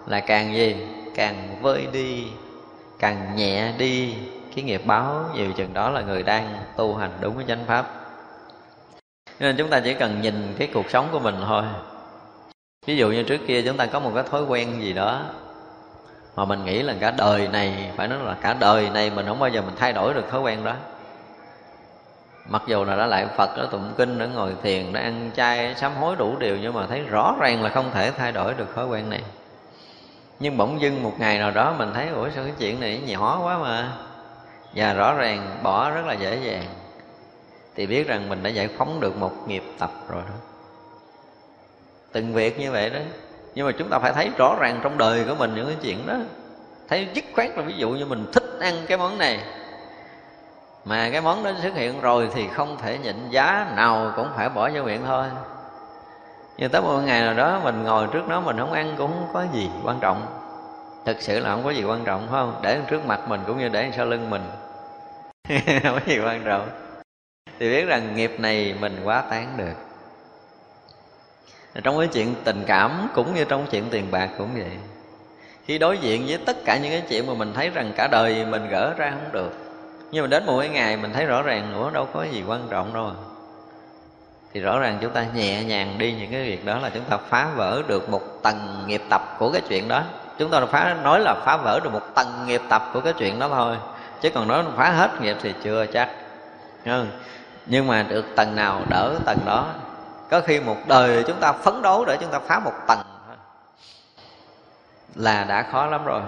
[0.07, 0.87] là càng gì?
[1.15, 2.23] Càng vơi đi,
[2.99, 4.15] càng nhẹ đi.
[4.55, 8.04] Cái nghiệp báo nhiều chừng đó là người đang tu hành đúng với chánh pháp
[9.39, 11.63] nên chúng ta chỉ cần nhìn cái cuộc sống của mình thôi.
[12.85, 15.21] Ví dụ như trước kia chúng ta có một cái thói quen gì đó
[16.35, 19.39] mà mình nghĩ là cả đời này, phải nói là cả đời này mình không
[19.39, 20.73] bao giờ mình thay đổi được thói quen đó.
[22.49, 25.75] Mặc dù là đã lại phật, đã tụng kinh, đã ngồi thiền, đã ăn chay
[25.75, 28.75] sám hối đủ điều nhưng mà thấy rõ ràng là không thể thay đổi được
[28.75, 29.21] thói quen này.
[30.39, 33.39] Nhưng bỗng dưng một ngày nào đó mình thấy, ủa, sao cái chuyện này nhỏ
[33.43, 33.91] quá mà?
[34.75, 36.63] Và rõ ràng bỏ rất là dễ dàng
[37.75, 40.35] thì biết rằng mình đã giải phóng được một nghiệp tập rồi đó.
[42.11, 42.99] Từng việc như vậy đó.
[43.55, 46.07] Nhưng mà chúng ta phải thấy rõ ràng trong đời của mình những cái chuyện
[46.07, 46.15] đó.
[46.87, 49.39] Thấy dứt khoát là ví dụ như mình thích ăn cái món này.
[50.85, 54.49] Mà cái món đó xuất hiện rồi thì không thể nhịn, giá nào cũng phải
[54.49, 55.25] bỏ vô miệng thôi.
[56.57, 59.29] Nhưng tới một ngày nào đó mình ngồi trước nó mình không ăn cũng không
[59.33, 60.25] có gì quan trọng.
[61.05, 62.59] Thực sự là không có gì quan trọng, phải không?
[62.61, 64.41] Để trước mặt mình cũng như để sau lưng mình.
[65.83, 66.84] Không có gì quan trọng
[67.59, 69.73] thì biết rằng nghiệp này mình quá tán được
[71.83, 74.71] trong cái chuyện tình cảm cũng như trong chuyện tiền bạc cũng vậy
[75.65, 78.45] khi đối diện với tất cả những cái chuyện mà mình thấy rằng cả đời
[78.45, 79.53] mình gỡ ra không được,
[80.11, 82.67] nhưng mà đến một cái ngày mình thấy rõ ràng nữa đâu có gì quan
[82.69, 83.15] trọng đâu à.
[84.53, 87.17] thì rõ ràng chúng ta nhẹ nhàng đi những cái việc đó là chúng ta
[87.17, 90.03] phá vỡ được một tầng nghiệp tập của cái chuyện đó
[90.37, 93.39] chúng ta phá, nói là phá vỡ được một tầng nghiệp tập của cái chuyện
[93.39, 93.75] đó thôi,
[94.21, 96.09] chứ còn nói phá hết nghiệp thì chưa chắc
[96.85, 97.07] không?
[97.65, 99.73] Nhưng mà được tầng nào đỡ tầng đó.
[100.29, 103.35] Có khi một đời chúng ta phấn đấu để chúng ta phá một tầng thôi.
[105.15, 106.21] Là đã khó lắm rồi.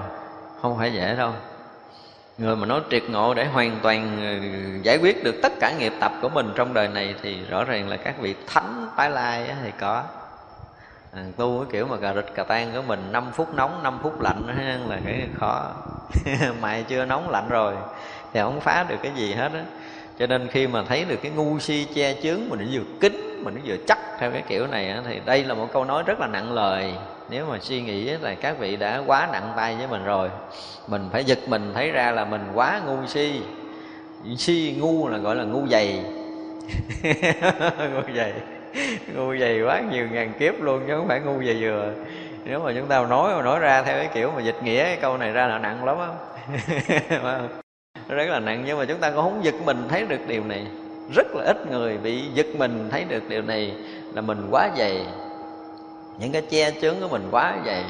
[0.61, 1.31] Không phải dễ đâu.
[2.37, 4.47] Người mà nói triệt ngộ để hoàn toàn ờ,
[4.83, 7.89] giải quyết được tất cả nghiệp tập của mình trong đời này thì rõ ràng
[7.89, 10.03] là các vị thánh tái lai thì có.
[11.13, 13.99] À, tu cái kiểu mà cà rịch cà tan của mình 5 phút nóng 5
[14.03, 14.43] phút lạnh
[14.87, 15.71] là cái khó.
[16.61, 17.75] Mày chưa nóng lạnh rồi
[18.33, 19.63] thì không phá được cái gì hết á
[20.19, 23.41] cho nên khi mà thấy được cái ngu si che chướng mà nó vừa kín
[23.43, 26.19] mà nó vừa chắc theo cái kiểu này thì đây là một câu nói rất
[26.19, 26.93] là nặng lời.
[27.29, 30.29] Nếu mà suy nghĩ là các vị đã quá nặng tay với mình rồi,
[30.87, 33.41] mình phải giật mình thấy ra là mình quá ngu si.
[34.37, 36.03] Si ngu là gọi là ngu dày.
[37.93, 38.33] Ngu dày.
[39.15, 41.93] Ngu dày quá nhiều ngàn kiếp luôn chứ không phải ngu dày vừa.
[42.45, 44.97] Nếu mà chúng ta nói mà nói ra theo cái kiểu mà dịch nghĩa, cái
[45.01, 46.09] câu này ra là nặng lắm á.
[48.07, 50.67] rất là nặng nhưng mà chúng ta cũng không giật mình thấy được điều này.
[51.15, 53.73] Rất là ít người bị giật mình thấy được điều này
[54.13, 55.05] là mình quá dày.
[56.19, 57.83] Những cái che chướng của mình quá dày.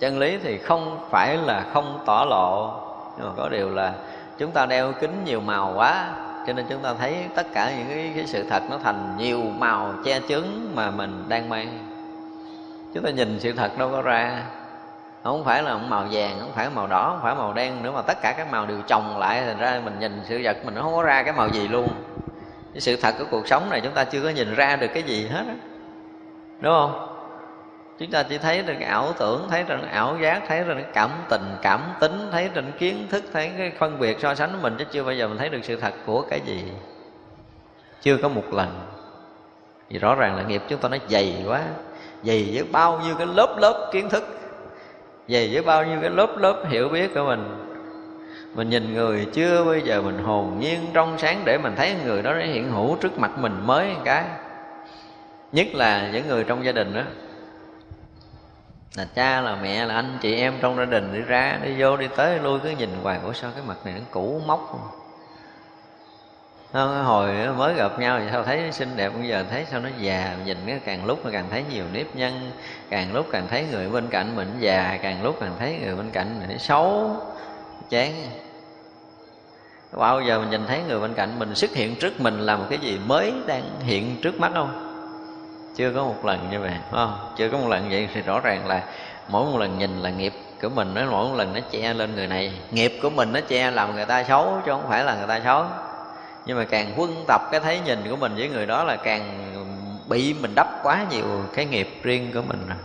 [0.00, 2.74] Chân lý thì không phải là không tỏ lộ
[3.18, 3.92] nhưng mà có điều là
[4.38, 6.10] chúng ta đeo kính nhiều màu quá
[6.46, 9.42] cho nên chúng ta thấy tất cả những cái, cái sự thật nó thành nhiều
[9.58, 11.78] màu che chướng mà mình đang mang.
[12.94, 14.42] Chúng ta nhìn sự thật đâu có ra
[15.24, 18.02] không phải là màu vàng, không phải màu đỏ, không phải màu đen nữa, mà
[18.02, 19.42] tất cả các màu đều chồng lại.
[19.46, 21.88] Thành ra mình nhìn sự vật mình không có ra cái màu gì luôn.
[22.74, 25.02] Cái sự thật của cuộc sống này chúng ta chưa có nhìn ra được cái
[25.02, 25.54] gì hết đó.
[26.60, 27.06] đúng không?
[27.98, 31.10] Chúng ta chỉ thấy được cái ảo tưởng, thấy trên ảo giác, thấy trên cảm
[31.28, 34.76] tình, cảm tính, thấy trên kiến thức, thấy cái phân biệt so sánh của mình,
[34.78, 36.64] chứ chưa bao giờ mình thấy được sự thật của cái gì.
[38.02, 38.80] Chưa có một lần.
[39.88, 41.62] Vì rõ ràng là nghiệp chúng ta nó dày quá,
[42.22, 44.39] dày với bao nhiêu cái lớp lớp kiến thức
[45.32, 47.66] dày với bao nhiêu cái lớp lớp hiểu biết của mình.
[48.54, 52.22] Mình nhìn người chưa bây giờ mình hồn nhiên trong sáng để mình thấy người
[52.22, 54.24] đó nó hiện hữu trước mặt mình mới một cái.
[55.52, 57.02] Nhất là những người trong gia đình đó.
[58.96, 61.96] Là cha, là mẹ, là anh, chị em trong gia đình đi ra, đi vô,
[61.96, 64.60] đi tới, lui, cứ nhìn hoài của sao cái mặt này nó cũ mốc
[66.72, 69.88] không, hồi mới gặp nhau thì sao thấy xinh đẹp bây giờ thấy sao nó
[69.98, 72.32] già nhìn cái càng lúc nó càng thấy nhiều nếp nhăn
[72.90, 76.10] càng lúc càng thấy người bên cạnh mình già càng lúc càng thấy người bên
[76.10, 77.16] cạnh mình xấu
[77.90, 78.12] chán.
[79.92, 82.64] Bao giờ mình nhìn thấy người bên cạnh mình xuất hiện trước mình là một
[82.70, 84.86] cái gì mới đang hiện trước mắt không?
[85.76, 87.32] Chưa có một lần như vậy không?
[87.36, 88.82] Chưa có một lần vậy thì rõ ràng là
[89.28, 92.14] mỗi một lần nhìn là nghiệp của mình nó mỗi một lần nó che lên
[92.14, 95.16] người này nghiệp của mình nó che làm người ta xấu chứ không phải là
[95.16, 95.64] người ta xấu
[96.50, 99.52] nhưng mà càng quân tập cái thấy nhìn của mình với người đó là càng
[100.08, 101.24] bị mình đắp quá nhiều
[101.54, 102.76] cái nghiệp riêng của mình rồi.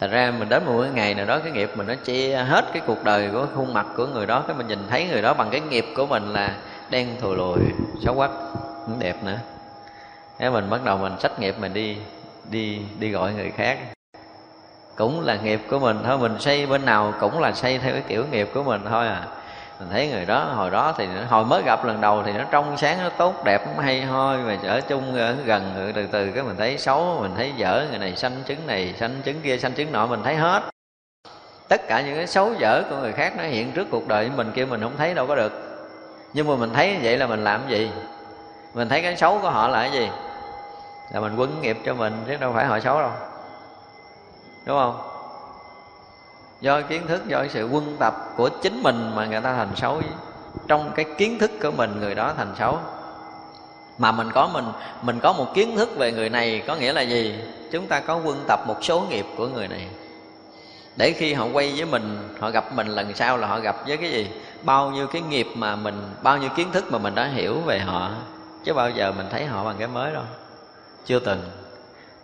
[0.00, 2.64] Thật ra mình đến một cái ngày nào đó cái nghiệp mình nó che hết
[2.72, 5.34] cái cuộc đời của khuôn mặt của người đó Cái mình nhìn thấy người đó
[5.34, 6.56] bằng cái nghiệp của mình là
[6.90, 7.58] đen thùi lùi,
[8.04, 8.30] xấu quắc,
[8.86, 9.38] không đẹp nữa.
[10.38, 11.96] Thế mình bắt đầu mình trách nghiệp mình đi
[12.50, 13.78] đi đi gọi người khác.
[14.96, 18.02] Cũng là nghiệp của mình thôi, mình xây bên nào cũng là xây theo cái
[18.08, 19.26] kiểu nghiệp của mình thôi à
[19.82, 22.76] mình thấy người đó, hồi đó thì hồi mới gặp lần đầu thì nó trong
[22.76, 26.42] sáng nó tốt, đẹp, nó hay hoi, mà ở chung, ở gần từ từ cái
[26.42, 29.74] mình thấy xấu, mình thấy dở, người này xanh trứng này xanh trứng kia xanh
[29.74, 30.62] trứng nọ, mình thấy hết.
[31.68, 34.52] Tất cả những cái xấu dở của người khác nó hiện trước cuộc đời mình
[34.54, 35.52] kia mình không thấy đâu có được.
[36.32, 37.90] Nhưng mà mình thấy vậy là mình làm gì?
[38.74, 40.08] Mình thấy cái xấu của họ là cái gì?
[41.12, 43.10] Là mình quấn nghiệp cho mình, chứ đâu phải họ xấu đâu.
[44.66, 45.11] Đúng không?
[46.62, 50.02] Do kiến thức, do sự quân tập của chính mình mà người ta thành xấu.
[50.68, 52.78] Trong cái kiến thức của mình, người đó thành xấu.
[53.98, 54.64] Mà mình có mình
[55.02, 57.34] mình có một kiến thức về người này có nghĩa là gì?
[57.72, 59.86] Chúng ta có quân tập một số nghiệp của người này.
[60.96, 63.96] Để khi họ quay với mình, họ gặp mình lần sau là họ gặp với
[63.96, 64.30] cái gì?
[64.62, 67.78] Bao nhiêu cái nghiệp mà mình, bao nhiêu kiến thức mà mình đã hiểu về
[67.78, 68.10] họ.
[68.64, 70.24] Chứ bao giờ mình thấy họ bằng cái mới đâu.
[71.06, 71.61] Chưa từng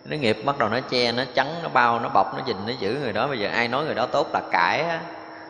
[0.05, 2.73] nó nghiệp bắt đầu nó che, nó trắng, nó bao, nó bọc, nó nhìn, nó
[2.79, 3.27] giữ người đó.
[3.27, 4.99] Bây giờ ai nói người đó tốt là cãi á.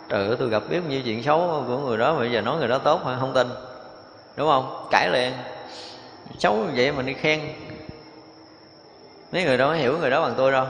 [0.10, 2.68] Trời ơi, tôi gặp biết nhiêu chuyện xấu của người đó bây giờ nói người
[2.68, 3.48] đó tốt mà không tin.
[4.36, 4.88] Đúng không?
[4.92, 5.34] Cãi liền.
[6.40, 7.40] Xấu như vậy mà đi khen.
[9.32, 10.66] Mấy người đó hiểu người đó bằng tôi đâu.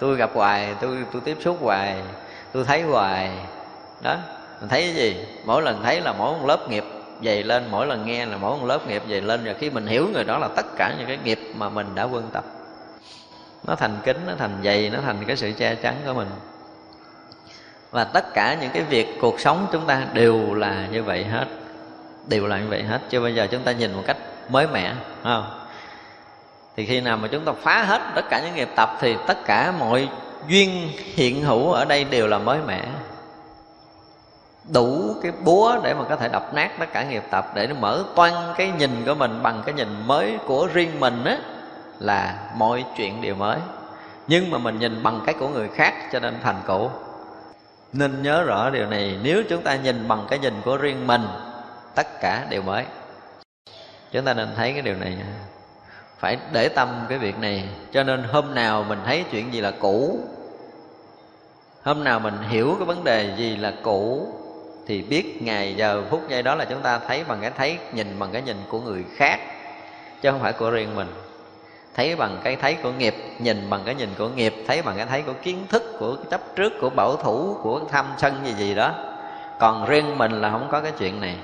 [0.00, 2.02] Tôi gặp hoài, tôi tôi tiếp xúc hoài,
[2.52, 3.30] tôi thấy hoài.
[4.00, 4.16] Đó,
[4.60, 5.26] mình thấy cái gì?
[5.44, 6.84] Mỗi lần thấy là mỗi một lớp nghiệp
[7.24, 9.44] dày lên, mỗi lần nghe là mỗi một lớp nghiệp dày lên.
[9.44, 12.04] Rồi khi mình hiểu người đó là tất cả những cái nghiệp mà mình đã
[12.04, 12.44] quân tập
[13.64, 16.28] nó thành kính, nó thành dày, nó thành cái sự che chắn của mình.
[17.90, 21.46] Và tất cả những cái việc cuộc sống chúng ta đều là như vậy hết.
[22.26, 23.00] Đều là như vậy hết.
[23.10, 24.16] Chứ bây giờ chúng ta nhìn một cách
[24.48, 25.58] mới mẻ không?
[26.76, 29.44] Thì khi nào mà chúng ta phá hết tất cả những nghiệp tập thì tất
[29.44, 30.08] cả mọi
[30.48, 32.84] duyên hiện hữu ở đây đều là mới mẻ.
[34.72, 37.74] Đủ cái búa để mà có thể đập nát tất cả nghiệp tập, để nó
[37.74, 41.36] mở toan cái nhìn của mình bằng cái nhìn mới của riêng mình á
[42.02, 43.58] là mọi chuyện đều mới.
[44.26, 46.90] Nhưng mà mình nhìn bằng cái của người khác cho nên thành cũ.
[47.92, 51.22] Nên nhớ rõ điều này, nếu chúng ta nhìn bằng cái nhìn của riêng mình,
[51.94, 52.84] tất cả đều mới.
[54.12, 55.16] Chúng ta nên thấy cái điều này,
[56.18, 57.68] phải để tâm cái việc này.
[57.92, 60.20] Cho nên hôm nào mình thấy chuyện gì là cũ,
[61.82, 64.28] hôm nào mình hiểu cái vấn đề gì là cũ,
[64.86, 68.18] thì biết ngày giờ phút giây đó là chúng ta thấy bằng cái thấy, nhìn
[68.18, 69.38] bằng cái nhìn của người khác,
[70.20, 71.08] chứ không phải của riêng mình
[71.94, 75.06] thấy bằng cái thấy của nghiệp, nhìn bằng cái nhìn của nghiệp, thấy bằng cái
[75.06, 78.74] thấy của kiến thức, của chấp trước, của bảo thủ, của tham sân gì gì
[78.74, 78.94] đó.
[79.60, 81.36] Còn riêng mình là không có cái chuyện này.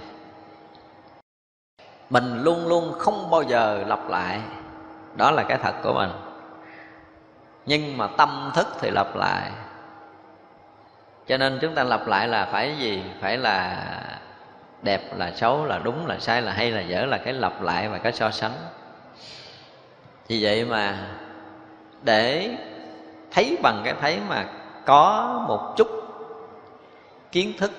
[2.11, 4.41] Mình luôn luôn không bao giờ lặp lại.
[5.17, 6.11] Đó là cái thật của mình.
[7.67, 9.51] Nhưng mà tâm thức thì lặp lại.
[11.27, 13.03] Cho nên chúng ta lặp lại là phải gì?
[13.21, 13.87] Phải là
[14.83, 17.89] đẹp là xấu, là đúng là sai, là hay là dở là cái lặp lại
[17.89, 18.53] và cái so sánh
[20.29, 20.99] vì vậy mà
[22.03, 22.51] để
[23.31, 24.45] thấy bằng cái thấy mà
[24.87, 25.89] có một chút
[27.33, 27.71] kiến thức,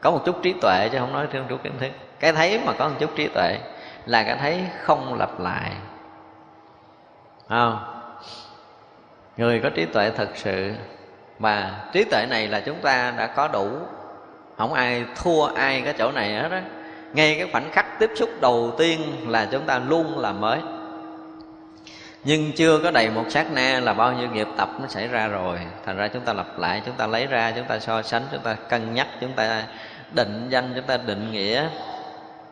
[0.00, 1.90] có một chút trí tuệ chứ không nói thêm chút kiến thức.
[2.20, 3.58] Cái thấy mà có một chút trí tuệ
[4.06, 5.72] là cái thấy không lặp lại.
[7.48, 7.78] Không?
[9.36, 10.74] Người có trí tuệ thật sự
[11.38, 13.68] mà trí tuệ này là chúng ta đã có đủ.
[14.56, 16.62] Không ai thua ai cái chỗ này hết á.
[17.12, 20.60] Ngay cái khoảnh khắc tiếp xúc đầu tiên là chúng ta luôn là mới
[22.26, 25.28] nhưng chưa có đầy một sát na là bao nhiêu nghiệp tập nó xảy ra
[25.28, 25.58] rồi.
[25.84, 28.40] Thành ra chúng ta lặp lại, chúng ta lấy ra, chúng ta so sánh, chúng
[28.40, 29.64] ta cân nhắc, chúng ta
[30.12, 31.68] định danh, chúng ta định nghĩa,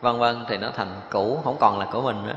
[0.01, 2.35] vân vân, thì nó thành cũ, không còn là của mình nữa.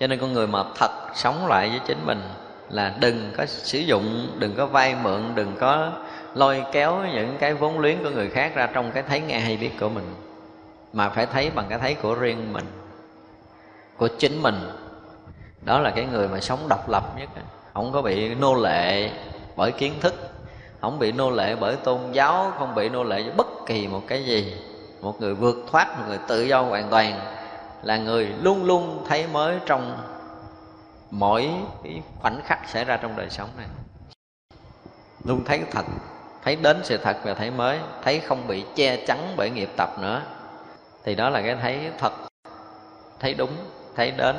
[0.00, 2.22] Cho nên con người mà thật sống lại với chính mình
[2.70, 5.92] là đừng có sử dụng, đừng có vay mượn, đừng có
[6.34, 9.56] lôi kéo những cái vốn liếng của người khác ra trong cái thấy nghe hay
[9.56, 10.14] biết của mình,
[10.92, 12.64] mà phải thấy bằng cái thấy của riêng mình,
[13.96, 14.54] của chính mình
[15.64, 17.28] đó là cái người mà sống độc lập nhất
[17.74, 19.10] không có bị nô lệ
[19.56, 20.14] bởi kiến thức,
[20.80, 24.02] không bị nô lệ bởi tôn giáo, không bị nô lệ với bất kỳ một
[24.06, 24.54] cái gì.
[25.00, 27.20] Một người vượt thoát, một người tự do hoàn toàn
[27.82, 29.96] là người luôn luôn thấy mới trong
[31.10, 31.50] mỗi
[31.84, 33.66] cái khoảnh khắc xảy ra trong đời sống này.
[35.24, 35.84] Luôn thấy thật,
[36.44, 39.90] thấy đến sự thật và thấy mới, thấy không bị che chắn bởi nghiệp tập
[40.00, 40.22] nữa.
[41.04, 42.12] Thì đó là cái thấy thật,
[43.20, 43.50] thấy đúng,
[43.96, 44.36] thấy đến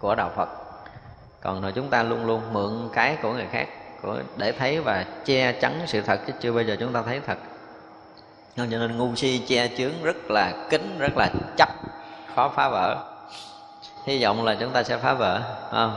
[0.00, 0.48] của đạo phật.
[1.40, 3.68] Còn rồi chúng ta luôn luôn mượn cái của người khác
[4.02, 7.20] của để thấy và che chắn sự thật chứ chưa bao giờ chúng ta thấy
[7.26, 7.38] thật.
[8.56, 11.28] Cho nên ngu si che chướng rất là kín rất là
[11.58, 11.68] chắc
[12.34, 12.96] khó phá vỡ.
[14.04, 15.40] Hy vọng là chúng ta sẽ phá vỡ
[15.70, 15.96] không?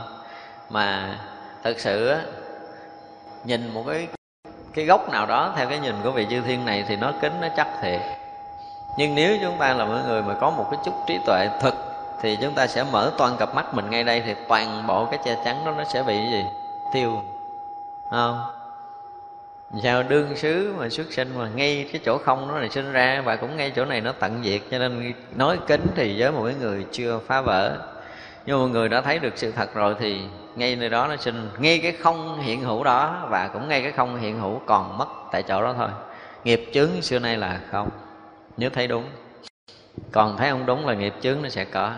[0.70, 1.18] Mà
[1.62, 2.16] thực sự
[3.44, 4.08] nhìn một cái
[4.74, 7.32] cái gốc nào đó theo cái nhìn của vị chư thiên này thì nó kín,
[7.40, 8.00] nó chắc thiệt.
[8.98, 11.74] Nhưng nếu chúng ta là mọi người mà có một cái chút trí tuệ thực
[12.20, 15.20] thì chúng ta sẽ mở toàn cặp mắt mình ngay đây thì toàn bộ cái
[15.24, 16.44] che chắn đó nó sẽ bị gì?
[16.92, 17.22] Tiêu.
[18.10, 18.42] Không?
[19.82, 23.22] Sao đương xứ mà xuất sinh mà ngay cái chỗ không nó này sinh ra
[23.24, 26.44] và cũng ngay chỗ này nó tận diệt, cho nên nói kính thì với một
[26.44, 27.78] cái người chưa phá vỡ.
[28.46, 30.20] Nhưng mà người đã thấy được sự thật rồi thì
[30.56, 33.92] ngay nơi đó nó sinh ngay cái không hiện hữu đó và cũng ngay cái
[33.92, 35.88] không hiện hữu còn mất tại chỗ đó thôi.
[36.44, 37.88] Nghiệp chướng xưa nay là không.
[38.56, 39.04] Nếu thấy đúng
[40.12, 41.94] còn thấy không đúng là nghiệp chướng nó sẽ có.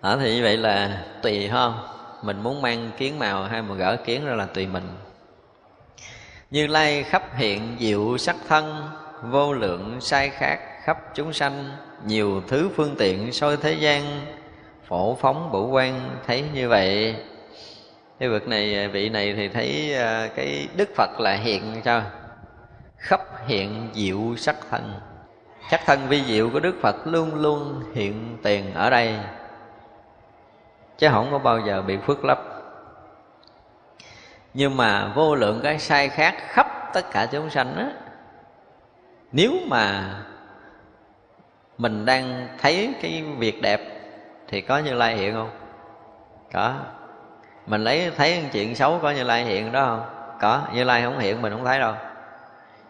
[0.00, 1.88] Ở thì như vậy là tùy không?
[2.22, 4.88] Mình muốn mang kiến màu hay mà gỡ kiến ra là tùy mình.
[6.50, 8.88] Như lai khắp hiện diệu sắc thân,
[9.22, 11.70] vô lượng sai khác khắp chúng sanh,
[12.04, 14.20] nhiều thứ phương tiện soi thế gian,
[14.88, 17.16] phổ phóng bổ quan thấy như vậy.
[18.18, 22.02] Cái vực này, vị này thì thấy à, cái đức phật là hiện sao?
[22.96, 24.94] Khắp hiện diệu sắc thân.
[25.70, 29.18] Chắc thân vi diệu của đức phật luôn luôn hiện tiền ở đây.
[30.98, 32.38] Chứ không có bao giờ bị phước lấp.
[34.54, 37.86] Nhưng mà vô lượng cái sai khác khắp tất cả chúng sanh á,
[39.32, 40.14] nếu mà
[41.78, 43.80] mình đang thấy cái việc đẹp
[44.48, 45.50] thì có như lai hiện không?
[46.52, 46.74] Có.
[47.66, 50.04] Mình lấy thấy chuyện xấu có như lai hiện đó không?
[50.40, 50.62] Có.
[50.74, 51.94] Như lai không hiện, mình không thấy đâu.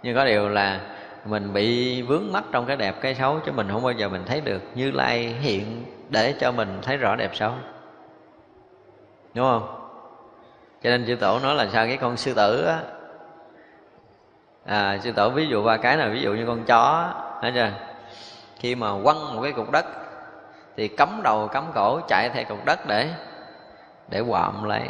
[0.03, 0.81] Nhưng có điều là
[1.27, 4.23] mình bị vướng mắc trong cái đẹp cái xấu chứ mình không bao giờ mình
[4.27, 7.53] thấy được như lai hiện để cho mình thấy rõ đẹp xấu.
[9.35, 9.91] Đúng không?
[10.83, 12.79] Cho nên chư tổ nói là sao cái con sư tử á?
[14.65, 17.71] À, sư tổ ví dụ ba cái là ví dụ như con chó thấy chưa?
[18.59, 19.87] Khi mà quăng một cái cục đất
[20.77, 23.11] thì cắm đầu cắm cổ chạy theo cục đất để
[24.09, 24.83] để quạm lấy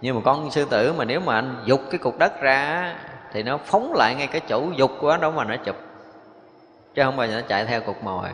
[0.00, 2.94] nhưng mà con sư tử mà nếu mà anh dục cái cục đất ra
[3.32, 5.76] thì nó phóng lại ngay cái chỗ dục của nó đó mà nó chụp.
[6.94, 8.28] Chứ không bao giờ nó chạy theo cục mồi.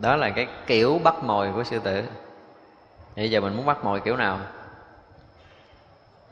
[0.00, 2.02] Đó là cái kiểu bắt mồi của sư tử.
[3.16, 4.38] Bây giờ mình muốn bắt mồi kiểu nào?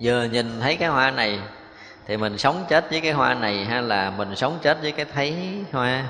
[0.01, 1.41] Vừa nhìn thấy cái hoa này
[2.07, 5.07] thì mình sống chết với cái hoa này hay là mình sống chết với cái
[5.15, 6.05] thấy hoa?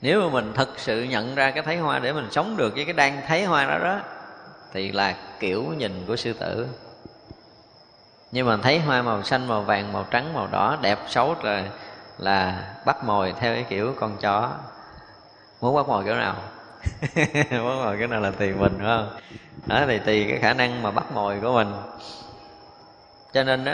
[0.00, 2.84] Nếu mà mình thật sự nhận ra cái thấy hoa để mình sống được với
[2.84, 4.00] cái đang thấy hoa đó đó,
[4.72, 6.68] thì là kiểu nhìn của sư tử
[8.34, 11.64] nhưng mà thấy hoa màu xanh, màu vàng, màu trắng, màu đỏ đẹp xấu là
[12.18, 14.50] là bắt mồi theo cái kiểu con chó.
[15.60, 16.34] Muốn bắt mồi kiểu nào?
[17.50, 19.08] Muốn mồi kiểu nào là tùy mình đúng không?
[19.66, 21.72] Đó, thì tùy cái khả năng mà bắt mồi của mình.
[23.32, 23.72] Cho nên đó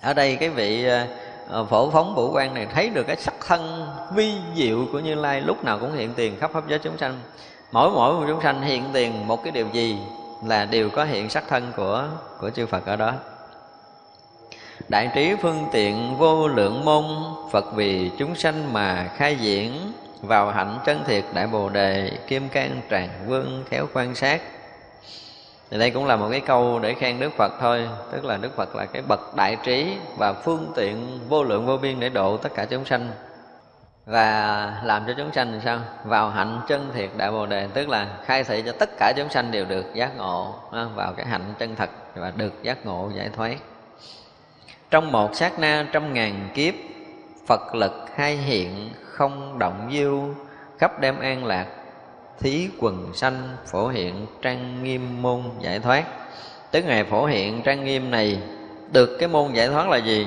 [0.00, 0.86] ở đây cái vị
[1.48, 5.14] ờ, phổ phóng vũ quan này thấy được cái sắc thân vi diệu của như
[5.14, 7.20] lai, lúc nào cũng hiện tiền khắp pháp giới chúng sanh.
[7.72, 9.98] Mỗi mỗi một chúng sanh hiện tiền một cái điều gì
[10.46, 12.08] là đều có hiện sắc thân của
[12.40, 13.12] của chư Phật ở đó.
[14.88, 17.04] Đại trí phương tiện vô lượng môn,
[17.52, 22.48] Phật vì chúng sanh mà khai diễn, Vào hạnh chân thiệt đại bồ đề, Kim
[22.48, 24.42] can tràng vương khéo quan sát.
[25.70, 28.56] Thì đây cũng là một cái câu để khen Đức Phật thôi, Tức là Đức
[28.56, 32.36] Phật là cái bậc đại trí Và phương tiện vô lượng vô biên để độ
[32.36, 33.10] tất cả chúng sanh.
[34.06, 35.80] Và làm cho chúng sanh làm sao?
[36.04, 39.28] Vào hạnh chân thiệt đại bồ đề, Tức là khai thị cho tất cả chúng
[39.28, 43.10] sanh đều được giác ngộ à, Vào cái hạnh chân thật và được giác ngộ
[43.14, 43.56] giải thoát.
[44.94, 46.74] Trong một sát na trăm ngàn kiếp,
[47.46, 50.34] Phật lực hai hiện không động diêu
[50.78, 51.66] Khắp đem an lạc,
[52.38, 56.04] thí quần sanh phổ hiện trang nghiêm môn giải thoát.
[56.70, 58.38] Tức ngày phổ hiện trang nghiêm này,
[58.92, 60.26] được cái môn giải thoát là gì?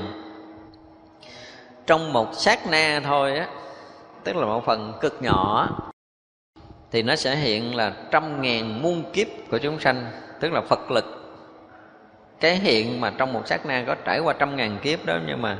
[1.86, 3.48] Trong một sát na thôi á,
[4.24, 5.70] tức là một phần cực nhỏ,
[6.92, 10.06] thì nó sẽ hiện là trăm ngàn muôn kiếp của chúng sanh,
[10.40, 11.17] tức là phật lực
[12.40, 15.42] cái hiện mà trong một sát na có trải qua trăm ngàn kiếp đó nhưng
[15.42, 15.58] mà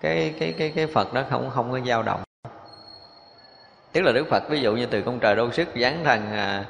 [0.00, 2.20] cái cái cái cái phật đó không không có dao động.
[3.92, 6.64] Tức là đức phật ví dụ như từ công trời đô sức giáng thần à,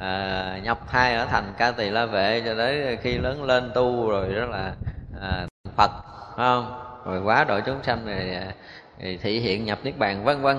[0.00, 4.10] à, nhập thai ở thành ca tỳ la vệ cho đến khi lớn lên tu
[4.10, 4.72] rồi đó là
[5.20, 5.46] à,
[5.76, 5.90] phật
[6.36, 6.80] không?
[7.04, 8.52] Rồi quá đội chúng sanh rồi, à,
[8.98, 10.58] thì thị hiện nhập niết bàn vân vân.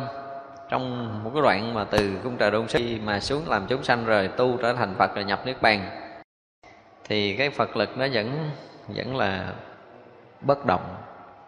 [0.69, 4.05] Trong một cái đoạn mà từ cung trời đôn sức mà xuống làm chúng sanh
[4.05, 6.04] rồi tu trở thành phật rồi nhập niết bàn
[7.07, 8.51] thì cái phật lực nó vẫn
[8.87, 9.53] vẫn là
[10.41, 10.95] bất động,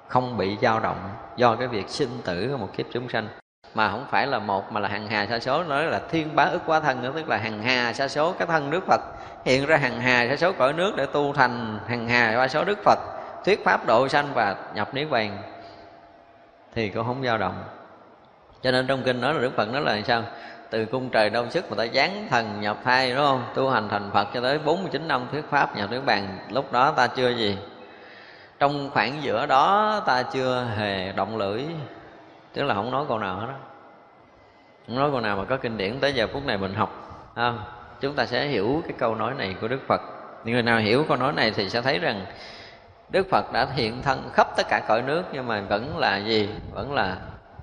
[0.07, 3.27] không bị dao động do cái việc sinh tử của một kiếp chúng sanh.
[3.73, 6.43] Mà không phải là một mà là hằng hà sa số, nói là thiên bá
[6.43, 9.01] ức quá thân nữa, tức là hằng hà sa số, cái thân đức phật
[9.45, 12.63] hiện ra hằng hà sa số cõi nước để tu thành hằng hà sa số
[12.63, 12.99] đức phật,
[13.45, 15.37] thuyết pháp độ sanh và nhập niết bàn,
[16.75, 17.63] thì cũng không dao động.
[18.61, 20.23] Cho nên trong kinh nói là đức phật nói là sao?
[20.69, 23.43] Từ cung trời đông sức mà ta dán thần nhập thai đúng không?
[23.53, 26.37] Tu hành thành phật cho tới 49 năm thuyết pháp nhập nước bàn.
[26.49, 27.57] Lúc đó ta chưa gì?
[28.59, 31.63] Trong khoảng giữa đó ta chưa hề động lưỡi.
[32.53, 33.53] Tức là không nói câu nào hết đó
[34.87, 35.99] không nói câu nào mà có kinh điển.
[35.99, 37.53] Tới giờ phút này mình học à,
[38.01, 40.01] chúng ta sẽ hiểu cái câu nói này của đức phật.
[40.43, 42.25] Những người nào hiểu câu nói này thì sẽ thấy rằng
[43.09, 46.49] đức phật đã hiện thân khắp tất cả cõi nước nhưng mà vẫn là gì?
[46.73, 47.17] Vẫn là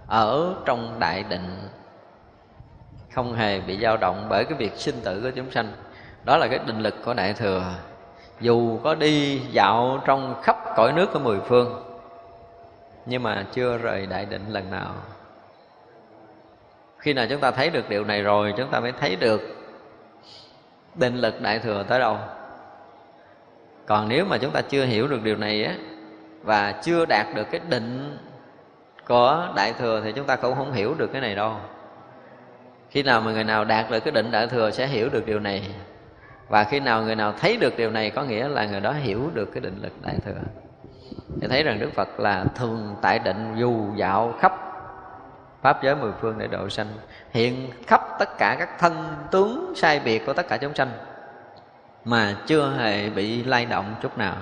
[0.06, 1.68] ở trong đại định
[3.14, 5.72] không hề bị dao động bởi cái việc sinh tử của chúng sanh.
[6.24, 7.64] Đó là cái định lực của đại thừa.
[8.40, 11.82] Dù có đi dạo trong khắp cõi nước của mười phương,
[13.06, 14.94] nhưng mà chưa rời đại định lần nào.
[16.98, 19.40] Khi nào chúng ta thấy được điều này rồi, chúng ta mới thấy được
[20.94, 22.18] định lực đại thừa tới đâu.
[23.86, 25.74] Còn nếu mà chúng ta chưa hiểu được điều này á,
[26.42, 28.18] và chưa đạt được cái định
[29.08, 31.56] của đại thừa thì chúng ta cũng không hiểu được cái này đâu
[32.94, 35.40] khi nào mà người nào đạt được cái định đại thừa sẽ hiểu được điều
[35.40, 35.62] này.
[36.48, 39.30] Và khi nào người nào thấy được điều này, có nghĩa là người đó hiểu
[39.34, 40.40] được cái định lực đại thừa.
[41.40, 44.52] Thì thấy rằng đức phật là thường tại định dù dạo khắp
[45.62, 46.86] pháp giới mười phương để độ sanh.
[47.30, 50.90] Hiện khắp tất cả các thân tướng sai biệt của tất cả chúng sanh
[52.04, 54.36] mà chưa hề bị lay động chút nào.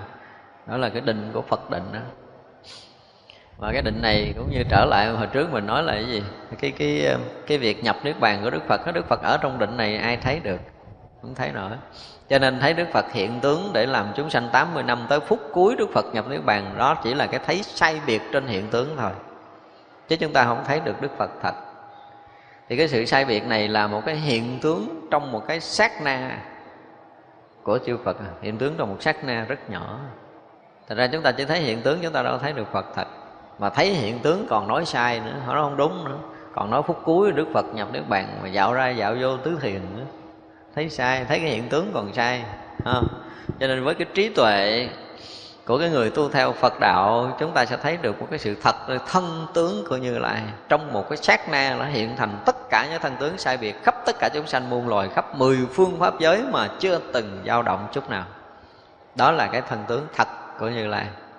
[0.66, 2.00] Đó là cái định của phật định đó
[3.56, 6.22] và cái định này cũng như trở lại, hồi trước mình nói là cái gì?
[6.60, 9.58] Cái cái cái việc nhập niết bàn của đức phật đó đức phật ở trong
[9.58, 10.60] định này ai thấy được?
[11.22, 11.70] Không thấy nổi.
[12.28, 15.40] Cho nên thấy Đức Phật hiện tướng để làm chúng sanh 80 năm tới phút
[15.52, 18.68] cuối Đức Phật nhập Niết Bàn, đó chỉ là cái thấy sai biệt trên hiện
[18.70, 19.10] tướng thôi.
[20.08, 21.54] Chứ chúng ta không thấy được Đức Phật thật.
[22.68, 26.02] Thì cái sự sai biệt này là một cái hiện tướng trong một cái sát
[26.02, 26.38] na
[27.62, 28.30] của chư Phật à.
[28.42, 29.98] hiện tướng trong một sát na rất nhỏ.
[30.88, 33.06] Thật ra chúng ta chỉ thấy hiện tướng, chúng ta đâu thấy được Phật thật.
[33.62, 36.16] Mà thấy hiện tướng còn nói sai nữa, nó không đúng nữa.
[36.54, 39.58] Còn nói phút cuối Đức Phật nhập Niết Bàn mà dạo ra dạo vô tứ
[39.60, 40.02] thiền nữa.
[40.74, 42.44] Thấy sai thấy cái hiện tướng còn sai
[42.84, 43.06] không?
[43.60, 44.88] cho nên với cái trí tuệ
[45.66, 48.56] của cái người tu theo Phật đạo chúng ta sẽ thấy được một cái sự
[48.62, 48.76] thật
[49.08, 50.42] thân tướng của Như Lai.
[50.68, 53.82] Trong một cái sát na nó hiện thành tất cả những thân tướng sai biệt
[53.82, 57.42] khắp tất cả chúng sanh muôn loài khắp mười phương pháp giới mà chưa từng
[57.46, 58.24] dao động chút nào.
[59.14, 61.06] Đó là cái thân tướng thật của Như Lai.